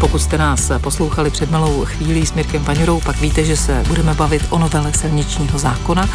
Pokud 0.00 0.18
jste 0.18 0.38
nás 0.38 0.70
poslouchali 0.80 1.30
před 1.30 1.50
malou 1.50 1.84
chvílí 1.84 2.26
s 2.26 2.32
Mirkem 2.32 2.64
Paňurou, 2.64 3.00
pak 3.00 3.20
víte, 3.20 3.44
že 3.44 3.56
se 3.56 3.84
budeme 3.88 4.14
bavit 4.14 4.42
o 4.50 4.58
novele 4.58 4.92
silničního 4.92 5.58
zákona. 5.58 6.08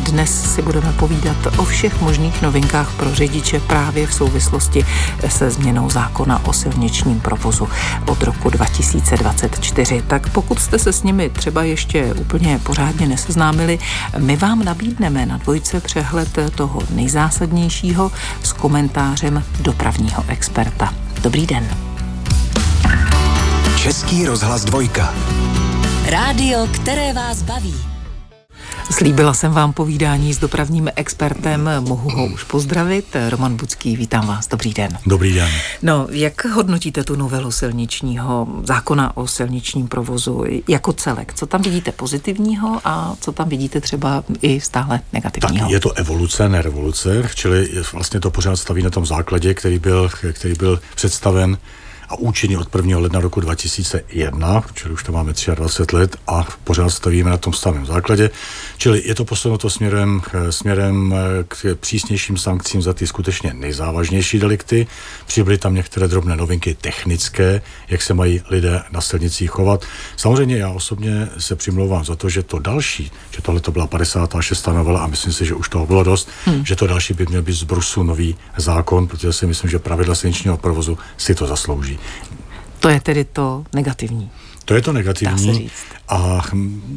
Dnes 0.00 0.54
si 0.54 0.62
budeme 0.62 0.92
povídat 0.92 1.36
o 1.56 1.64
všech 1.64 2.00
možných 2.00 2.42
novinkách 2.42 2.92
pro 2.96 3.14
řidiče 3.14 3.60
právě 3.60 4.06
v 4.06 4.14
souvislosti 4.14 4.86
se 5.28 5.50
změnou 5.50 5.90
zákona 5.90 6.46
o 6.46 6.52
silničním 6.52 7.20
provozu 7.20 7.68
od 8.06 8.22
roku 8.22 8.50
2024. 8.50 10.02
Tak 10.06 10.28
pokud 10.28 10.58
jste 10.58 10.78
se 10.78 10.92
s 10.92 11.02
nimi 11.02 11.30
třeba 11.30 11.62
ještě 11.62 12.14
úplně 12.14 12.60
pořádně 12.62 13.06
neseznámili, 13.06 13.78
my 14.18 14.36
vám 14.36 14.64
nabídneme 14.64 15.26
na 15.26 15.36
dvojce 15.36 15.80
přehled 15.80 16.38
toho 16.54 16.82
nejzásadnějšího 16.90 18.12
s 18.42 18.52
komentářem 18.52 19.44
dopravního 19.60 20.24
experta. 20.28 20.94
Dobrý 21.22 21.46
den. 21.46 21.85
Český 23.76 24.26
rozhlas 24.26 24.64
dvojka. 24.64 25.14
Rádio, 26.06 26.66
které 26.66 27.12
vás 27.12 27.42
baví. 27.42 27.74
Slíbila 28.90 29.34
jsem 29.34 29.52
vám 29.52 29.72
povídání 29.72 30.34
s 30.34 30.38
dopravním 30.38 30.90
expertem, 30.96 31.70
mohu 31.80 32.10
ho 32.10 32.26
už 32.26 32.44
pozdravit. 32.44 33.16
Roman 33.28 33.56
Bucký, 33.56 33.96
vítám 33.96 34.26
vás, 34.26 34.48
dobrý 34.48 34.74
den. 34.74 34.98
Dobrý 35.06 35.34
den. 35.34 35.50
No, 35.82 36.06
jak 36.10 36.44
hodnotíte 36.44 37.04
tu 37.04 37.16
novelu 37.16 37.50
silničního 37.50 38.46
zákona 38.62 39.16
o 39.16 39.26
silničním 39.26 39.88
provozu 39.88 40.44
jako 40.68 40.92
celek? 40.92 41.34
Co 41.34 41.46
tam 41.46 41.62
vidíte 41.62 41.92
pozitivního 41.92 42.80
a 42.84 43.14
co 43.20 43.32
tam 43.32 43.48
vidíte 43.48 43.80
třeba 43.80 44.24
i 44.42 44.60
stále 44.60 45.00
negativního? 45.12 45.66
Tak 45.66 45.72
je 45.72 45.80
to 45.80 45.92
evoluce, 45.92 46.48
ne 46.48 46.62
revoluce, 46.62 47.28
čili 47.34 47.68
vlastně 47.92 48.20
to 48.20 48.30
pořád 48.30 48.56
staví 48.56 48.82
na 48.82 48.90
tom 48.90 49.06
základě, 49.06 49.54
který 49.54 49.78
byl, 49.78 50.10
který 50.32 50.54
byl 50.54 50.80
představen 50.94 51.58
a 52.08 52.18
účinný 52.18 52.56
od 52.56 52.74
1. 52.74 52.98
ledna 52.98 53.20
roku 53.20 53.40
2001, 53.40 54.62
čili 54.74 54.94
už 54.94 55.02
to 55.02 55.12
máme 55.12 55.32
23 55.54 55.96
let 55.96 56.16
a 56.26 56.46
pořád 56.64 56.90
stavíme 56.90 57.30
na 57.30 57.36
tom 57.36 57.52
stavém 57.52 57.86
základě. 57.86 58.30
Čili 58.78 59.02
je 59.04 59.14
to 59.14 59.24
posunuto 59.24 59.70
směrem, 59.70 60.22
směrem 60.50 61.14
k 61.48 61.76
přísnějším 61.80 62.36
sankcím 62.36 62.82
za 62.82 62.92
ty 62.92 63.06
skutečně 63.06 63.54
nejzávažnější 63.54 64.38
delikty. 64.38 64.86
Přibyly 65.26 65.58
tam 65.58 65.74
některé 65.74 66.08
drobné 66.08 66.36
novinky 66.36 66.76
technické, 66.80 67.62
jak 67.88 68.02
se 68.02 68.14
mají 68.14 68.42
lidé 68.50 68.82
na 68.90 69.00
silnicích 69.00 69.50
chovat. 69.50 69.84
Samozřejmě 70.16 70.56
já 70.56 70.70
osobně 70.70 71.28
se 71.38 71.56
přimlouvám 71.56 72.04
za 72.04 72.16
to, 72.16 72.28
že 72.28 72.42
to 72.42 72.58
další, 72.58 73.10
že 73.30 73.42
tohle 73.42 73.60
to 73.60 73.72
byla 73.72 73.86
56. 73.86 74.66
novela 74.66 75.00
a 75.00 75.06
myslím 75.06 75.32
si, 75.32 75.46
že 75.46 75.54
už 75.54 75.68
toho 75.68 75.86
bylo 75.86 76.04
dost, 76.04 76.28
hmm. 76.44 76.64
že 76.64 76.76
to 76.76 76.86
další 76.86 77.14
by 77.14 77.26
měl 77.28 77.42
být 77.42 77.56
z 77.56 77.62
Brusu 77.62 78.02
nový 78.02 78.36
zákon, 78.56 79.06
protože 79.06 79.32
si 79.32 79.46
myslím, 79.46 79.70
že 79.70 79.78
pravidla 79.78 80.14
silničního 80.14 80.56
provozu 80.56 80.98
si 81.16 81.34
to 81.34 81.46
zaslouží. 81.46 81.95
To 82.80 82.88
je 82.88 83.00
tedy 83.00 83.24
to 83.24 83.64
negativní. 83.74 84.30
To 84.64 84.74
je 84.74 84.82
to 84.82 84.92
negativní. 84.92 85.70
A 86.08 86.42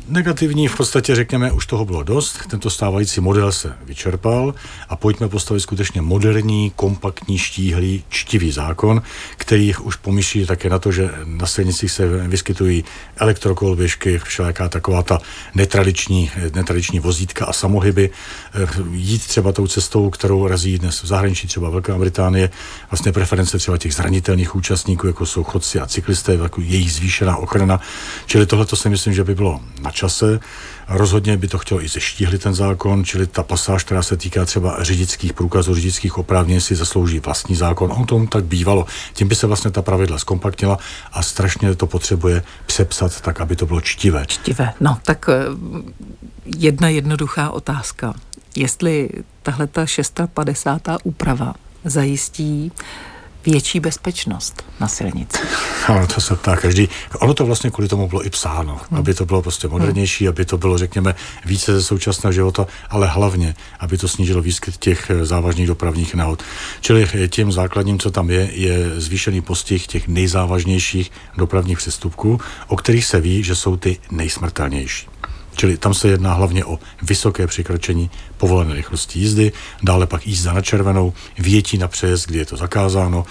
negativní 0.08 0.68
v 0.68 0.78
podstatě 0.78 1.16
řekněme, 1.16 1.52
už 1.52 1.66
toho 1.66 1.86
bylo 1.86 2.04
dost, 2.04 2.40
tento 2.50 2.70
stávající 2.70 3.22
model 3.22 3.52
se 3.52 3.74
vyčerpal 3.86 4.54
a 4.90 4.96
pojďme 4.96 5.30
postavit 5.30 5.60
skutečně 5.60 6.02
moderní, 6.02 6.72
kompaktní, 6.76 7.38
štíhlý, 7.38 8.04
čtivý 8.10 8.52
zákon, 8.52 9.02
který 9.38 9.76
už 9.76 9.96
pomyšlí 9.96 10.46
také 10.46 10.70
na 10.70 10.80
to, 10.80 10.92
že 10.92 11.10
na 11.26 11.48
silnicích 11.48 11.92
se 11.92 12.08
vyskytují 12.08 12.84
elektrokolběžky, 13.18 14.20
všelijaká 14.20 14.70
taková 14.70 15.04
ta 15.04 15.20
netradiční, 15.56 16.32
netradiční 16.56 17.00
vozítka 17.00 17.46
a 17.46 17.54
samohyby. 17.54 18.10
Jít 18.92 19.28
třeba 19.28 19.52
tou 19.52 19.68
cestou, 19.68 20.10
kterou 20.10 20.48
razí 20.48 20.80
dnes 20.80 21.04
v 21.04 21.08
zahraničí, 21.08 21.48
třeba 21.48 21.70
Velká 21.70 21.98
Británie, 21.98 22.50
vlastně 22.92 23.12
preference 23.12 23.58
třeba 23.58 23.78
těch 23.78 23.94
zranitelných 23.94 24.56
účastníků, 24.56 25.08
jako 25.08 25.26
jsou 25.26 25.44
chodci 25.44 25.80
a 25.80 25.88
cyklisté, 25.88 26.34
jako 26.34 26.62
jejich 26.62 26.94
zvýšená 26.94 27.38
ochrana. 27.38 27.80
Čili 28.26 28.46
tohle 28.46 28.66
to 28.66 28.76
se 28.76 28.90
myslím, 29.00 29.14
že 29.14 29.23
by 29.23 29.36
bylo 29.36 29.59
na 29.81 29.92
čase. 29.92 30.39
Rozhodně 30.88 31.38
by 31.38 31.47
to 31.47 31.58
chtělo 31.58 31.83
i 31.83 31.88
zeštíhlit 31.88 32.44
ten 32.44 32.53
zákon, 32.53 33.06
čili 33.06 33.28
ta 33.28 33.44
pasáž, 33.44 33.84
která 33.84 34.03
se 34.03 34.18
týká 34.18 34.46
třeba 34.46 34.84
řidičských 34.84 35.34
průkazů, 35.34 35.75
řidičských 35.75 36.18
oprávnění, 36.18 36.62
si 36.62 36.75
zaslouží 36.75 37.19
vlastní 37.19 37.56
zákon. 37.56 37.91
On 37.96 38.06
tomu 38.06 38.28
tak 38.28 38.44
bývalo. 38.44 38.85
Tím 39.13 39.28
by 39.28 39.35
se 39.35 39.47
vlastně 39.47 39.72
ta 39.72 39.81
pravidla 39.81 40.18
zkompaktnila 40.18 40.78
a 41.12 41.24
strašně 41.24 41.75
to 41.75 41.88
potřebuje 41.88 42.44
přepsat 42.66 43.22
tak, 43.22 43.41
aby 43.41 43.56
to 43.56 43.66
bylo 43.66 43.81
čtivé. 43.81 44.25
Čtivé. 44.28 44.74
No, 44.79 44.97
tak 45.03 45.29
eh, 45.29 45.45
jedna 46.57 46.90
jednoduchá 46.90 47.50
otázka. 47.50 48.13
Jestli 48.56 49.09
tahle 49.44 49.68
ta 49.68 49.85
650. 49.85 50.81
úprava 51.03 51.53
zajistí 51.85 52.72
větší 53.45 53.79
bezpečnost 53.79 54.63
na 54.79 54.88
silnici. 54.88 55.38
Ano, 55.88 56.07
to 56.07 56.22
se 56.22 56.35
ptá 56.35 56.55
každý. 56.55 56.89
Ono 57.19 57.33
to 57.33 57.45
vlastně 57.45 57.69
kvůli 57.72 57.88
tomu 57.88 58.07
bylo 58.07 58.25
i 58.25 58.29
psáno, 58.29 58.81
hmm. 58.89 59.00
aby 59.00 59.13
to 59.13 59.25
bylo 59.25 59.41
prostě 59.41 59.67
modernější, 59.67 60.25
hmm. 60.25 60.29
aby 60.29 60.45
to 60.45 60.57
bylo, 60.57 60.77
řekněme, 60.77 61.16
více 61.45 61.73
ze 61.73 61.83
současného 61.83 62.33
života, 62.33 62.67
ale 62.89 63.07
hlavně, 63.07 63.55
aby 63.79 63.97
to 63.97 64.07
snížilo 64.07 64.41
výskyt 64.41 64.77
těch 64.77 65.09
eh, 65.09 65.25
závažných 65.25 65.67
dopravních 65.67 66.16
nehod. 66.16 66.44
Čili 66.81 67.07
eh, 67.13 67.27
tím 67.27 67.51
základním, 67.51 68.00
co 68.00 68.11
tam 68.11 68.29
je, 68.29 68.50
je 68.53 69.00
zvýšený 69.01 69.41
postih 69.41 69.88
těch 69.88 70.07
nejzávažnějších 70.07 71.11
dopravních 71.38 71.77
přestupků, 71.77 72.39
o 72.67 72.75
kterých 72.75 73.06
se 73.06 73.21
ví, 73.21 73.44
že 73.44 73.56
jsou 73.56 73.75
ty 73.77 73.97
nejsmrtelnější. 74.11 75.07
Čili 75.56 75.77
tam 75.77 75.94
se 75.94 76.07
jedná 76.07 76.33
hlavně 76.33 76.66
o 76.66 76.79
vysoké 77.01 77.47
překročení 77.47 78.09
povolené 78.39 78.75
rychlosti 78.75 79.19
jízdy, 79.19 79.51
dále 79.83 80.07
pak 80.07 80.27
jízda 80.27 80.53
na 80.53 80.61
červenou, 80.61 81.13
větí 81.38 81.77
na 81.77 81.88
přejezd, 81.88 82.27
kdy 82.27 82.39
je 82.39 82.45
to 82.45 82.57
zakázáno, 82.57 83.25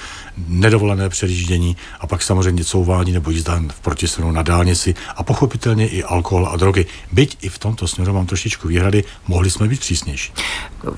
nedovolené 0.48 1.08
předjíždění 1.08 1.76
a 2.00 2.06
pak 2.06 2.22
samozřejmě 2.22 2.64
couvání 2.64 3.12
nebo 3.12 3.30
jízda 3.30 3.60
v 3.68 3.80
protisměru 3.80 4.32
na 4.32 4.42
dálnici 4.42 4.94
a 5.16 5.22
pochopitelně 5.22 5.88
i 5.88 6.02
alkohol 6.02 6.48
a 6.52 6.56
drogy. 6.56 6.86
Byť 7.12 7.36
i 7.40 7.48
v 7.48 7.58
tomto 7.58 7.88
směru 7.88 8.12
mám 8.12 8.26
trošičku 8.26 8.68
výhrady, 8.68 9.04
mohli 9.28 9.50
jsme 9.50 9.68
být 9.68 9.80
přísnější. 9.80 10.32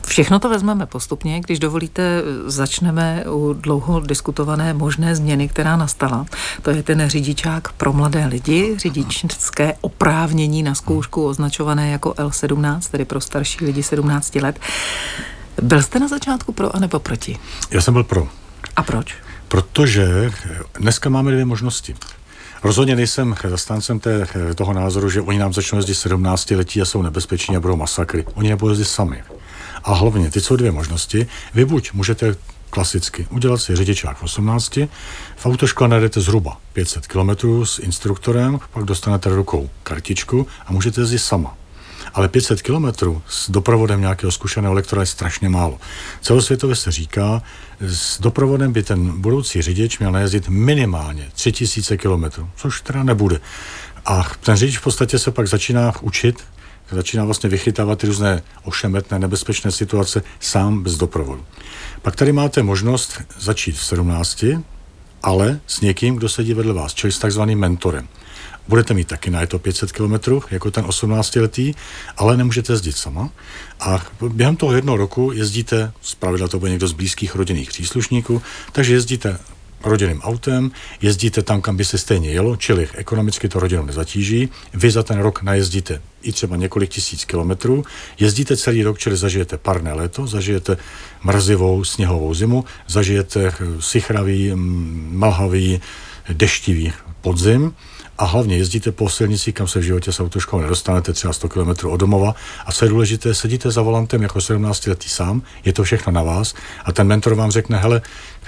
Všechno 0.06 0.38
to 0.38 0.48
vezmeme 0.48 0.86
postupně. 0.86 1.40
Když 1.40 1.58
dovolíte, 1.58 2.22
začneme 2.46 3.24
u 3.30 3.52
dlouho 3.52 4.00
diskutované 4.00 4.74
možné 4.74 5.16
změny, 5.16 5.48
která 5.48 5.76
nastala. 5.76 6.26
To 6.62 6.70
je 6.70 6.82
ten 6.82 7.08
řidičák 7.08 7.72
pro 7.72 7.92
mladé 7.92 8.26
lidi, 8.26 8.74
řidičské 8.78 9.74
oprávnění 9.80 10.62
na 10.62 10.74
zkoušku 10.74 11.26
označované 11.26 11.90
jako 11.90 12.10
L17, 12.10 12.80
tedy 12.90 13.04
pro 13.04 13.20
starší 13.20 13.64
lidi 13.64 13.82
17 13.82 13.99
let. 14.42 14.60
Byl 15.62 15.82
jste 15.82 15.98
na 15.98 16.08
začátku 16.08 16.52
pro 16.52 16.76
anebo 16.76 16.98
proti? 16.98 17.38
Já 17.70 17.80
jsem 17.80 17.94
byl 17.94 18.04
pro. 18.04 18.28
A 18.76 18.82
proč? 18.82 19.14
Protože 19.48 20.30
dneska 20.78 21.10
máme 21.10 21.32
dvě 21.32 21.44
možnosti. 21.44 21.94
Rozhodně 22.62 22.96
nejsem 22.96 23.34
zastáncem 23.48 24.00
té, 24.00 24.26
toho 24.54 24.72
názoru, 24.72 25.10
že 25.10 25.20
oni 25.20 25.38
nám 25.38 25.52
začnou 25.52 25.78
jezdit 25.78 25.94
17 25.94 26.50
letí 26.50 26.82
a 26.82 26.84
jsou 26.84 27.02
nebezpeční 27.02 27.56
a 27.56 27.60
budou 27.60 27.76
masakry. 27.76 28.24
Oni 28.34 28.48
nebudou 28.48 28.70
jezdit 28.70 28.84
sami. 28.84 29.22
A 29.84 29.94
hlavně, 29.94 30.30
ty 30.30 30.40
jsou 30.40 30.56
dvě 30.56 30.72
možnosti. 30.72 31.26
Vy 31.54 31.64
buď 31.64 31.92
můžete 31.92 32.36
klasicky 32.70 33.26
udělat 33.30 33.58
si 33.58 33.76
řidičák 33.76 34.16
v 34.16 34.22
18, 34.22 34.76
v 35.36 35.46
autoškole 35.46 35.88
najdete 35.88 36.20
zhruba 36.20 36.56
500 36.72 37.06
km 37.06 37.30
s 37.64 37.78
instruktorem, 37.78 38.60
pak 38.72 38.84
dostanete 38.84 39.36
rukou 39.36 39.70
kartičku 39.82 40.46
a 40.66 40.72
můžete 40.72 41.00
jezdit 41.00 41.18
sama 41.18 41.56
ale 42.14 42.28
500 42.28 42.62
kilometrů 42.62 43.22
s 43.28 43.50
doprovodem 43.50 44.00
nějakého 44.00 44.32
zkušeného 44.32 44.74
lektora 44.74 45.02
je 45.02 45.06
strašně 45.06 45.48
málo. 45.48 45.80
Celosvětově 46.20 46.76
se 46.76 46.90
říká, 46.90 47.42
s 47.80 48.20
doprovodem 48.20 48.72
by 48.72 48.82
ten 48.82 49.20
budoucí 49.20 49.62
řidič 49.62 49.98
měl 49.98 50.12
najezdit 50.12 50.48
minimálně 50.48 51.30
3000 51.34 51.96
kilometrů, 51.96 52.50
což 52.56 52.80
teda 52.80 53.02
nebude. 53.02 53.40
A 54.06 54.30
ten 54.40 54.56
řidič 54.56 54.78
v 54.78 54.82
podstatě 54.82 55.18
se 55.18 55.30
pak 55.30 55.48
začíná 55.48 55.92
učit, 56.00 56.44
začíná 56.90 57.24
vlastně 57.24 57.50
vychytávat 57.50 58.04
různé 58.04 58.42
ošemetné, 58.64 59.18
nebezpečné 59.18 59.70
situace 59.70 60.22
sám 60.40 60.82
bez 60.82 60.96
doprovodu. 60.96 61.44
Pak 62.02 62.16
tady 62.16 62.32
máte 62.32 62.62
možnost 62.62 63.20
začít 63.38 63.76
v 63.76 63.84
17, 63.84 64.44
ale 65.22 65.60
s 65.66 65.80
někým, 65.80 66.16
kdo 66.16 66.28
sedí 66.28 66.54
vedle 66.54 66.72
vás, 66.72 66.94
čili 66.94 67.12
s 67.12 67.18
takzvaným 67.18 67.58
mentorem 67.58 68.08
budete 68.68 68.94
mít 68.94 69.08
taky 69.08 69.30
na 69.30 69.46
to 69.46 69.58
500 69.58 69.92
km, 69.92 70.14
jako 70.50 70.70
ten 70.70 70.84
18-letý, 70.84 71.74
ale 72.16 72.36
nemůžete 72.36 72.72
jezdit 72.72 72.96
sama. 72.96 73.30
A 73.80 74.06
během 74.28 74.56
toho 74.56 74.72
jednoho 74.72 74.96
roku 74.96 75.32
jezdíte, 75.32 75.92
zpravidla 76.02 76.48
to 76.48 76.58
bude 76.58 76.70
někdo 76.70 76.88
z 76.88 76.92
blízkých 76.92 77.34
rodinných 77.34 77.68
příslušníků, 77.68 78.42
takže 78.72 78.94
jezdíte 78.94 79.38
rodinným 79.84 80.20
autem, 80.20 80.70
jezdíte 81.02 81.42
tam, 81.42 81.60
kam 81.60 81.76
by 81.76 81.84
se 81.84 81.98
stejně 81.98 82.30
jelo, 82.30 82.56
čili 82.56 82.88
ekonomicky 82.94 83.48
to 83.48 83.60
rodinu 83.60 83.86
nezatíží. 83.86 84.48
Vy 84.74 84.90
za 84.90 85.02
ten 85.02 85.18
rok 85.18 85.42
najezdíte 85.42 86.02
i 86.22 86.32
třeba 86.32 86.56
několik 86.56 86.90
tisíc 86.90 87.24
kilometrů, 87.24 87.84
jezdíte 88.18 88.56
celý 88.56 88.82
rok, 88.82 88.98
čili 88.98 89.16
zažijete 89.16 89.58
parné 89.58 89.92
léto, 89.92 90.26
zažijete 90.26 90.76
mrzivou 91.24 91.84
sněhovou 91.84 92.34
zimu, 92.34 92.64
zažijete 92.86 93.52
sichravý, 93.80 94.52
mlhavý, 94.54 95.80
deštivý 96.28 96.92
podzim 97.20 97.74
a 98.20 98.24
hlavně 98.24 98.56
jezdíte 98.56 98.92
po 98.92 99.08
silnici, 99.08 99.52
kam 99.52 99.68
se 99.68 99.78
v 99.78 99.82
životě 99.82 100.12
s 100.12 100.20
autoškou 100.20 100.60
nedostanete, 100.60 101.12
třeba 101.12 101.32
100 101.32 101.48
km 101.48 101.86
od 101.86 101.96
domova. 101.96 102.34
A 102.66 102.72
co 102.72 102.84
je 102.84 102.88
důležité, 102.88 103.34
sedíte 103.34 103.70
za 103.70 103.82
volantem 103.82 104.22
jako 104.22 104.40
17 104.40 104.86
letý 104.86 105.08
sám, 105.08 105.42
je 105.64 105.72
to 105.72 105.84
všechno 105.84 106.12
na 106.12 106.22
vás 106.22 106.54
a 106.84 106.92
ten 106.92 107.06
mentor 107.06 107.34
vám 107.34 107.50
řekne, 107.50 107.78
hele, 107.78 108.02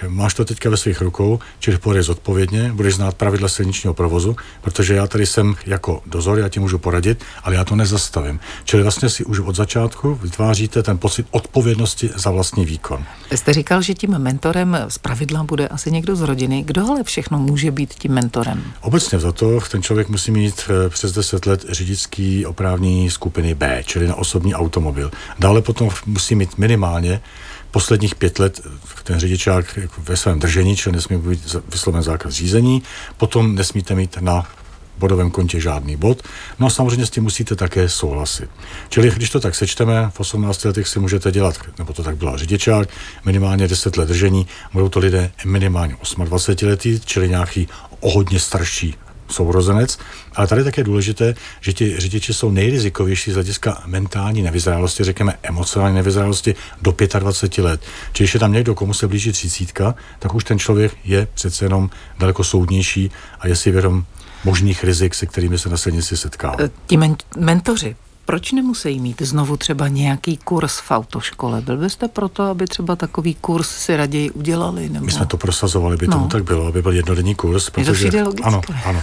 máš 0.09 0.35
to 0.35 0.45
teďka 0.45 0.71
ve 0.71 0.77
svých 0.77 1.01
rukou, 1.01 1.39
čili 1.59 1.79
pojedeš 1.79 2.07
zodpovědně, 2.07 2.73
budeš 2.73 2.95
znát 2.95 3.15
pravidla 3.15 3.49
silničního 3.49 3.95
provozu, 3.95 4.37
protože 4.63 4.95
já 4.95 5.07
tady 5.07 5.27
jsem 5.27 5.55
jako 5.67 6.03
dozor, 6.07 6.39
já 6.39 6.49
ti 6.49 6.61
můžu 6.61 6.79
poradit, 6.79 7.25
ale 7.43 7.55
já 7.55 7.65
to 7.65 7.77
nezastavím. 7.77 8.41
Čili 8.65 8.83
vlastně 8.83 9.11
si 9.11 9.25
už 9.25 9.39
od 9.39 9.57
začátku 9.57 10.15
vytváříte 10.15 10.83
ten 10.83 10.99
pocit 10.99 11.27
odpovědnosti 11.31 12.11
za 12.17 12.31
vlastní 12.31 12.65
výkon. 12.65 13.05
Jste 13.35 13.53
říkal, 13.53 13.83
že 13.83 13.95
tím 13.95 14.19
mentorem 14.19 14.77
z 14.89 14.99
pravidla 14.99 15.43
bude 15.43 15.69
asi 15.69 15.91
někdo 15.91 16.17
z 16.17 16.21
rodiny. 16.21 16.63
Kdo 16.63 16.87
ale 16.91 17.05
všechno 17.05 17.39
může 17.39 17.71
být 17.71 17.95
tím 17.95 18.13
mentorem? 18.13 18.63
Obecně 18.81 19.19
za 19.19 19.33
to 19.33 19.61
ten 19.71 19.83
člověk 19.83 20.09
musí 20.09 20.31
mít 20.31 20.55
eh, 20.69 20.89
přes 20.89 21.13
10 21.13 21.47
let 21.47 21.65
řidičský 21.69 22.47
oprávnění 22.47 23.11
skupiny 23.11 23.55
B, 23.55 23.83
čili 23.87 24.09
na 24.09 24.15
osobní 24.15 24.55
automobil. 24.55 25.11
Dále 25.39 25.63
potom 25.63 25.91
musí 26.07 26.35
mít 26.35 26.59
minimálně 26.59 27.21
posledních 27.73 28.15
pět 28.15 28.39
let 28.39 28.61
ten 29.03 29.21
řidičák 29.21 29.79
ve 29.99 30.17
svém 30.17 30.39
držení, 30.39 30.77
čili 30.77 30.97
nesmí 30.97 31.19
být 31.19 31.57
vysloven 31.73 32.03
zákaz 32.03 32.35
řízení, 32.35 32.83
potom 33.17 33.55
nesmíte 33.55 33.95
mít 33.95 34.17
na 34.21 34.47
bodovém 34.99 35.31
kontě 35.31 35.61
žádný 35.61 35.97
bod. 35.97 36.23
No 36.59 36.67
a 36.67 36.71
samozřejmě 36.71 37.07
s 37.07 37.11
tím 37.11 37.23
musíte 37.23 37.57
také 37.57 37.89
souhlasit. 37.89 38.51
Čili 38.89 39.11
když 39.11 39.31
to 39.31 39.41
tak 39.41 39.55
sečteme, 39.55 40.11
v 40.15 40.21
18 40.21 40.65
letech 40.65 40.89
si 40.89 40.99
můžete 40.99 41.33
dělat, 41.33 41.59
nebo 41.79 41.93
to 41.93 42.03
tak 42.03 42.17
byla 42.17 42.37
řidičák, 42.37 42.89
minimálně 43.25 43.69
10 43.69 43.97
let 43.97 44.09
držení, 44.09 44.47
budou 44.73 44.89
to 44.89 44.99
lidé 44.99 45.33
minimálně 45.45 45.97
28 46.25 46.69
letý, 46.69 47.01
čili 47.05 47.29
nějaký 47.29 47.69
o 48.01 48.11
hodně 48.11 48.41
starší 48.41 48.95
sourozenec. 49.33 49.99
Ale 50.35 50.47
tady 50.47 50.65
také 50.65 50.85
důležité, 50.85 51.35
že 51.61 51.73
ti 51.73 52.01
řidiči 52.01 52.35
jsou 52.35 52.51
nejrizikovější 52.51 53.31
z 53.31 53.35
hlediska 53.35 53.83
mentální 53.87 54.43
nevyzrálosti, 54.43 55.05
řekněme 55.05 55.35
emocionální 55.43 55.97
nevyzrálosti 55.97 56.55
do 56.83 56.95
25 57.19 57.65
let. 57.65 57.81
Čili 58.13 58.25
když 58.25 58.35
je 58.35 58.41
tam 58.41 58.53
někdo, 58.53 58.75
komu 58.75 58.95
se 58.95 59.09
blíží 59.09 59.33
třicítka, 59.33 59.95
tak 60.19 60.35
už 60.35 60.45
ten 60.45 60.59
člověk 60.59 60.93
je 61.05 61.27
přece 61.35 61.65
jenom 61.65 61.91
daleko 62.19 62.45
soudnější 62.45 63.11
a 63.41 63.49
je 63.49 63.57
si 63.57 63.71
vědom 63.71 64.05
možných 64.45 64.85
rizik, 64.85 65.15
se 65.15 65.27
kterými 65.27 65.59
se 65.59 65.69
na 65.69 65.77
silnici 65.77 66.17
setkává. 66.17 66.57
Ti 66.87 66.97
men- 66.97 67.17
mentoři, 67.37 67.97
proč 68.25 68.53
nemusí 68.53 69.01
mít 69.01 69.23
znovu 69.23 69.57
třeba 69.57 69.89
nějaký 69.89 70.37
kurz 70.37 70.79
v 70.79 70.91
autoškole? 70.91 71.61
Byl 71.61 71.77
byste 71.77 72.09
proto, 72.09 72.43
aby 72.43 72.67
třeba 72.67 72.97
takový 72.97 73.35
kurz 73.35 73.69
si 73.69 73.97
raději 73.97 74.31
udělali? 74.31 74.89
Nebo... 74.89 75.07
My 75.07 75.13
jsme 75.13 75.27
to 75.27 75.37
prosazovali, 75.37 75.97
by 75.97 76.07
no. 76.07 76.13
tomu 76.13 76.29
tak 76.29 76.45
bylo, 76.45 76.67
aby 76.67 76.83
byl 76.83 76.93
jednodenní 76.93 77.35
kurz. 77.35 77.71
Protože, 77.71 78.11
to 78.11 78.33
ano, 78.43 78.61
ano. 78.85 79.03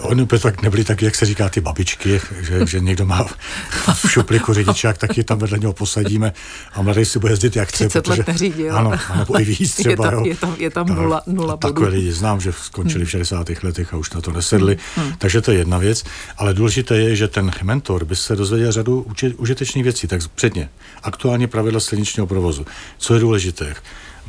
Oni 0.00 0.24
by 0.24 0.38
tak 0.38 0.62
nebyli 0.62 0.84
tak, 0.84 1.02
jak 1.02 1.14
se 1.14 1.26
říká, 1.26 1.48
ty 1.48 1.60
babičky, 1.60 2.20
že, 2.40 2.66
že 2.66 2.80
někdo 2.80 3.06
má 3.06 3.24
v 3.94 4.10
šupliku 4.10 4.54
řidičák, 4.54 4.98
taky 4.98 5.24
tam 5.24 5.38
vedle 5.38 5.58
něho 5.58 5.72
posadíme 5.72 6.32
a 6.72 6.82
mladý 6.82 7.04
si 7.04 7.18
bude 7.18 7.32
jezdit 7.32 7.56
jak 7.56 7.68
chce. 7.68 7.88
30 7.88 8.04
protože, 8.04 8.20
let 8.20 8.26
neřídil. 8.26 8.76
Ano, 8.76 8.92
nebo 9.16 9.40
i 9.40 9.44
víc 9.44 9.74
třeba. 9.76 10.04
Je 10.04 10.10
tam, 10.10 10.24
je 10.24 10.36
tam, 10.36 10.54
je 10.58 10.70
tam 10.70 10.86
nula, 10.86 11.22
nula 11.26 11.56
Takové 11.56 11.88
lidi 11.88 12.12
znám, 12.12 12.40
že 12.40 12.52
skončili 12.52 13.04
v 13.04 13.10
60. 13.10 13.48
Hmm. 13.48 13.56
letech 13.62 13.94
a 13.94 13.96
už 13.96 14.10
na 14.10 14.20
to 14.20 14.32
nesedli. 14.32 14.78
Hmm. 14.96 15.06
hmm. 15.06 15.14
Takže 15.18 15.40
to 15.40 15.52
je 15.52 15.58
jedna 15.58 15.78
věc. 15.78 16.04
Ale 16.36 16.54
důležité 16.54 16.96
je, 16.96 17.16
že 17.16 17.28
ten 17.28 17.50
mentor 17.62 18.04
by 18.04 18.16
se 18.16 18.36
dozvěděl 18.36 18.49
řadu 18.68 19.06
užitečných 19.36 19.84
věcí. 19.84 20.06
Tak 20.06 20.28
předně, 20.28 20.68
aktuálně 21.02 21.48
pravidla 21.48 21.80
silničního 21.80 22.26
provozu. 22.26 22.66
Co 22.98 23.14
je 23.14 23.20
důležité? 23.20 23.74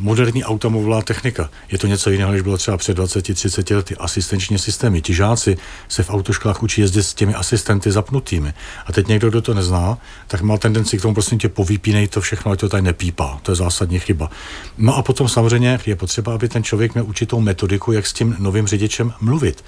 Moderní 0.01 0.43
automobilová 0.43 1.01
technika. 1.01 1.49
Je 1.71 1.77
to 1.77 1.87
něco 1.87 2.09
jiného, 2.09 2.31
než 2.31 2.41
bylo 2.41 2.57
třeba 2.57 2.77
před 2.77 2.97
20-30 2.97 3.75
lety. 3.75 3.95
Asistenční 3.95 4.59
systémy. 4.59 5.01
Ti 5.01 5.13
žáci 5.13 5.57
se 5.87 6.03
v 6.03 6.09
autoškolách 6.09 6.63
učí 6.63 6.81
jezdit 6.81 7.03
s 7.03 7.13
těmi 7.13 7.33
asistenty 7.33 7.91
zapnutými. 7.91 8.53
A 8.85 8.91
teď 8.91 9.07
někdo, 9.07 9.29
kdo 9.29 9.41
to 9.41 9.53
nezná, 9.53 9.97
tak 10.27 10.41
má 10.41 10.57
tendenci 10.57 10.97
k 10.97 11.01
tomu 11.01 11.13
prostě 11.13 11.35
tě 11.35 11.49
povypínej 11.49 12.07
to 12.07 12.21
všechno, 12.21 12.51
ať 12.51 12.59
to 12.59 12.69
tady 12.69 12.83
nepípá. 12.83 13.39
To 13.43 13.51
je 13.51 13.55
zásadní 13.55 13.99
chyba. 13.99 14.29
No 14.77 14.95
a 14.95 15.03
potom 15.03 15.29
samozřejmě 15.29 15.79
je 15.85 15.95
potřeba, 15.95 16.33
aby 16.33 16.49
ten 16.49 16.63
člověk 16.63 16.93
měl 16.93 17.05
určitou 17.05 17.39
metodiku, 17.39 17.91
jak 17.91 18.07
s 18.07 18.13
tím 18.13 18.35
novým 18.39 18.67
řidičem 18.67 19.13
mluvit 19.21 19.63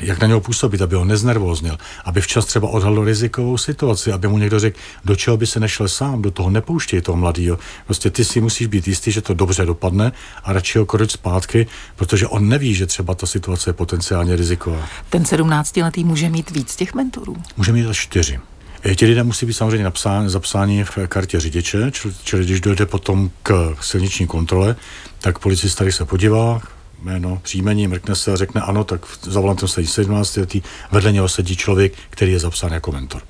jak 0.00 0.20
na 0.20 0.26
něho 0.26 0.40
působit, 0.40 0.82
aby 0.82 0.96
ho 0.96 1.04
neznervoznil, 1.04 1.78
aby 2.04 2.20
včas 2.20 2.44
třeba 2.44 2.68
odhalil 2.68 3.04
rizikovou 3.04 3.58
situaci, 3.58 4.12
aby 4.12 4.28
mu 4.28 4.38
někdo 4.38 4.60
řekl, 4.60 4.78
do 5.04 5.16
čeho 5.16 5.36
by 5.36 5.46
se 5.46 5.60
nešel 5.60 5.88
sám, 5.88 6.22
do 6.22 6.30
toho 6.30 6.50
nepouštěj 6.50 7.00
toho 7.00 7.16
mladého. 7.16 7.58
Prostě 7.84 8.10
ty 8.10 8.24
si 8.24 8.40
musíš 8.40 8.66
být 8.66 8.88
jistý, 8.88 9.12
že 9.12 9.20
to 9.20 9.34
dobře 9.34 9.66
dopadne 9.76 10.12
a 10.44 10.52
radši 10.52 10.78
ho 10.78 10.86
koroč 10.86 11.10
zpátky, 11.10 11.66
protože 11.96 12.26
on 12.26 12.48
neví, 12.48 12.74
že 12.74 12.86
třeba 12.86 13.14
ta 13.14 13.26
situace 13.26 13.70
je 13.70 13.74
potenciálně 13.74 14.36
riziková. 14.36 14.88
Ten 15.10 15.22
17-letý 15.22 16.04
může 16.04 16.28
mít 16.28 16.50
víc 16.50 16.76
těch 16.76 16.94
mentorů? 16.94 17.36
Může 17.56 17.72
mít 17.72 17.86
až 17.86 17.98
čtyři. 17.98 18.40
Eh, 18.84 18.94
ti 18.94 19.06
lidé 19.06 19.22
musí 19.22 19.46
být 19.46 19.52
samozřejmě 19.52 19.84
napsán, 19.84 20.28
zapsáni 20.28 20.84
v 20.84 20.98
kartě 21.08 21.40
řidiče, 21.40 21.90
čili, 21.92 22.14
čili 22.24 22.44
když 22.44 22.60
dojde 22.60 22.86
potom 22.86 23.30
k 23.42 23.76
silniční 23.80 24.26
kontrole, 24.26 24.76
tak 25.20 25.38
policista, 25.38 25.84
když 25.84 25.96
se 25.96 26.04
podívá, 26.04 26.60
jméno, 27.06 27.38
příjmení, 27.42 27.88
mrkne 27.88 28.14
se 28.14 28.32
a 28.32 28.36
řekne 28.36 28.60
ano, 28.60 28.84
tak 28.84 29.00
za 29.22 29.40
volantem 29.40 29.68
sedí 29.68 29.86
17 29.86 30.36
letý, 30.36 30.62
vedle 30.92 31.12
něho 31.12 31.28
sedí 31.28 31.56
člověk, 31.56 31.92
který 32.10 32.32
je 32.32 32.38
zapsán 32.38 32.72
jako 32.72 32.92
mentor. 32.92 33.22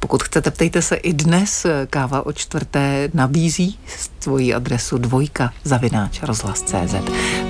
Pokud 0.00 0.22
chcete, 0.22 0.50
ptejte 0.50 0.82
se 0.82 0.96
i 0.96 1.12
dnes. 1.12 1.66
Káva 1.90 2.26
o 2.26 2.32
čtvrté 2.32 3.08
nabízí 3.14 3.78
svoji 4.20 4.54
adresu 4.54 4.98
dvojka 4.98 5.52
zavináč 5.64 6.22
rozhlas.cz. 6.22 6.94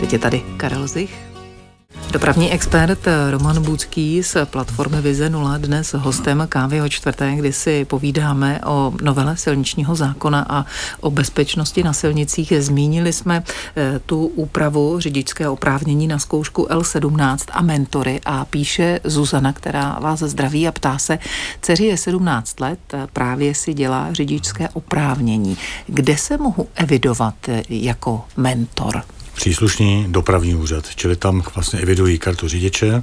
Teď 0.00 0.12
je 0.12 0.18
tady 0.18 0.42
Karel 0.56 0.88
Zich. 0.88 1.35
Dopravní 2.12 2.52
expert 2.52 2.98
Roman 3.30 3.62
Bůcký 3.62 4.22
z 4.22 4.36
platformy 4.44 5.00
Vize 5.00 5.30
0 5.30 5.58
dnes 5.58 5.92
hostem 5.94 6.46
kávy 6.48 6.82
o 6.82 6.88
čtvrté, 6.88 7.34
kdy 7.36 7.52
si 7.52 7.84
povídáme 7.84 8.60
o 8.64 8.92
novele 9.02 9.36
silničního 9.36 9.94
zákona 9.94 10.46
a 10.48 10.66
o 11.00 11.10
bezpečnosti 11.10 11.82
na 11.82 11.92
silnicích. 11.92 12.52
Zmínili 12.58 13.12
jsme 13.12 13.42
eh, 13.76 14.00
tu 14.06 14.26
úpravu 14.26 15.00
řidičské 15.00 15.48
oprávnění 15.48 16.06
na 16.06 16.18
zkoušku 16.18 16.64
L17 16.70 17.38
a 17.52 17.62
mentory 17.62 18.20
a 18.24 18.44
píše 18.44 19.00
Zuzana, 19.04 19.52
která 19.52 19.98
vás 20.00 20.20
zdraví 20.20 20.68
a 20.68 20.72
ptá 20.72 20.98
se, 20.98 21.18
dceři 21.62 21.84
je 21.84 21.96
17 21.96 22.60
let, 22.60 22.94
právě 23.12 23.54
si 23.54 23.74
dělá 23.74 24.12
řidičské 24.12 24.68
oprávnění. 24.68 25.56
Kde 25.86 26.16
se 26.16 26.36
mohu 26.38 26.68
evidovat 26.74 27.34
eh, 27.48 27.62
jako 27.68 28.24
mentor? 28.36 29.02
Příslušný 29.36 30.06
dopravní 30.08 30.54
úřad, 30.54 30.84
čili 30.94 31.16
tam 31.16 31.42
vlastně 31.54 31.80
evidují 31.80 32.18
kartu 32.18 32.48
řidiče, 32.48 33.02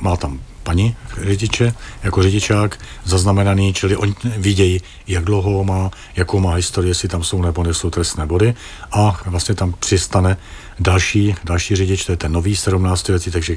má 0.00 0.16
tam 0.16 0.40
paní 0.62 0.96
řidiče 1.22 1.74
jako 2.02 2.22
řidičák 2.22 2.78
zaznamenaný, 3.04 3.74
čili 3.74 3.96
oni 3.96 4.14
vidějí, 4.36 4.80
jak 5.06 5.24
dlouho 5.24 5.50
ho 5.50 5.64
má, 5.64 5.90
jakou 6.16 6.40
má 6.40 6.54
historii, 6.54 6.90
jestli 6.90 7.08
tam 7.08 7.24
jsou 7.24 7.42
nebo 7.42 7.62
nejsou 7.62 7.90
trestné 7.90 8.26
body. 8.26 8.54
A 8.92 9.20
vlastně 9.26 9.54
tam 9.54 9.74
přistane 9.78 10.36
další, 10.80 11.34
další 11.44 11.76
řidič, 11.76 12.04
to 12.04 12.12
je 12.12 12.16
ten 12.16 12.32
nový 12.32 12.56
17 12.56 13.08
letý, 13.08 13.30
takže 13.30 13.56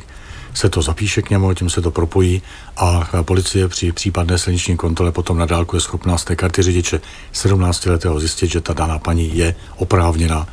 se 0.54 0.70
to 0.70 0.82
zapíše 0.82 1.22
k 1.22 1.30
němu, 1.30 1.54
tím 1.54 1.70
se 1.70 1.82
to 1.82 1.92
propojí 1.92 2.42
a 2.78 3.10
policie 3.22 3.68
při 3.68 3.92
případné 3.92 4.38
silniční 4.38 4.78
kontrole 4.78 5.12
potom 5.12 5.38
na 5.38 5.46
dálku 5.46 5.76
je 5.76 5.82
schopná 5.82 6.18
z 6.18 6.24
té 6.24 6.36
karty 6.36 6.64
řidiče 6.64 7.02
17 7.32 7.86
letého 7.86 8.20
zjistit, 8.20 8.52
že 8.52 8.62
ta 8.62 8.74
daná 8.74 9.00
paní 9.00 9.38
je 9.38 9.56
oprávněna 9.76 10.48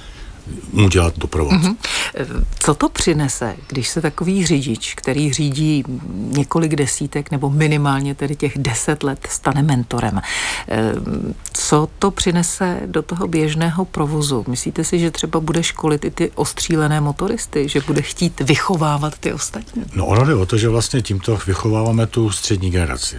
mu 0.73 0.89
dělat 0.89 1.19
doprovod. 1.19 1.53
Mm-hmm. 1.53 1.77
Co 2.59 2.75
to 2.75 2.89
přinese, 2.89 3.57
když 3.69 3.89
se 3.89 4.01
takový 4.01 4.47
řidič, 4.47 4.95
který 4.95 5.33
řídí 5.33 5.85
několik 6.15 6.77
desítek 6.77 7.31
nebo 7.31 7.51
minimálně 7.51 8.15
tedy 8.15 8.37
těch 8.37 8.59
deset 8.59 9.03
let, 9.03 9.27
stane 9.31 9.63
mentorem? 9.63 10.21
Eh, 10.69 10.93
co 11.53 11.89
to 11.99 12.11
přinese 12.11 12.81
do 12.87 13.03
toho 13.03 13.29
běžného 13.29 13.85
provozu? 13.85 14.45
Myslíte 14.49 14.85
si, 14.85 14.99
že 14.99 15.11
třeba 15.11 15.41
bude 15.41 15.63
školit 15.63 16.05
i 16.05 16.11
ty 16.11 16.31
ostřílené 16.35 17.01
motoristy, 17.01 17.69
že 17.69 17.81
bude 17.81 18.03
chtít 18.03 18.41
vychovávat 18.41 19.19
ty 19.19 19.33
ostatní? 19.33 19.83
No 19.95 20.07
ono 20.07 20.25
jde 20.25 20.35
o 20.35 20.47
to, 20.47 20.57
že 20.57 20.69
vlastně 20.69 21.03
tímto 21.03 21.39
vychováváme 21.47 22.07
tu 22.07 22.31
střední 22.31 22.71
generaci. 22.71 23.17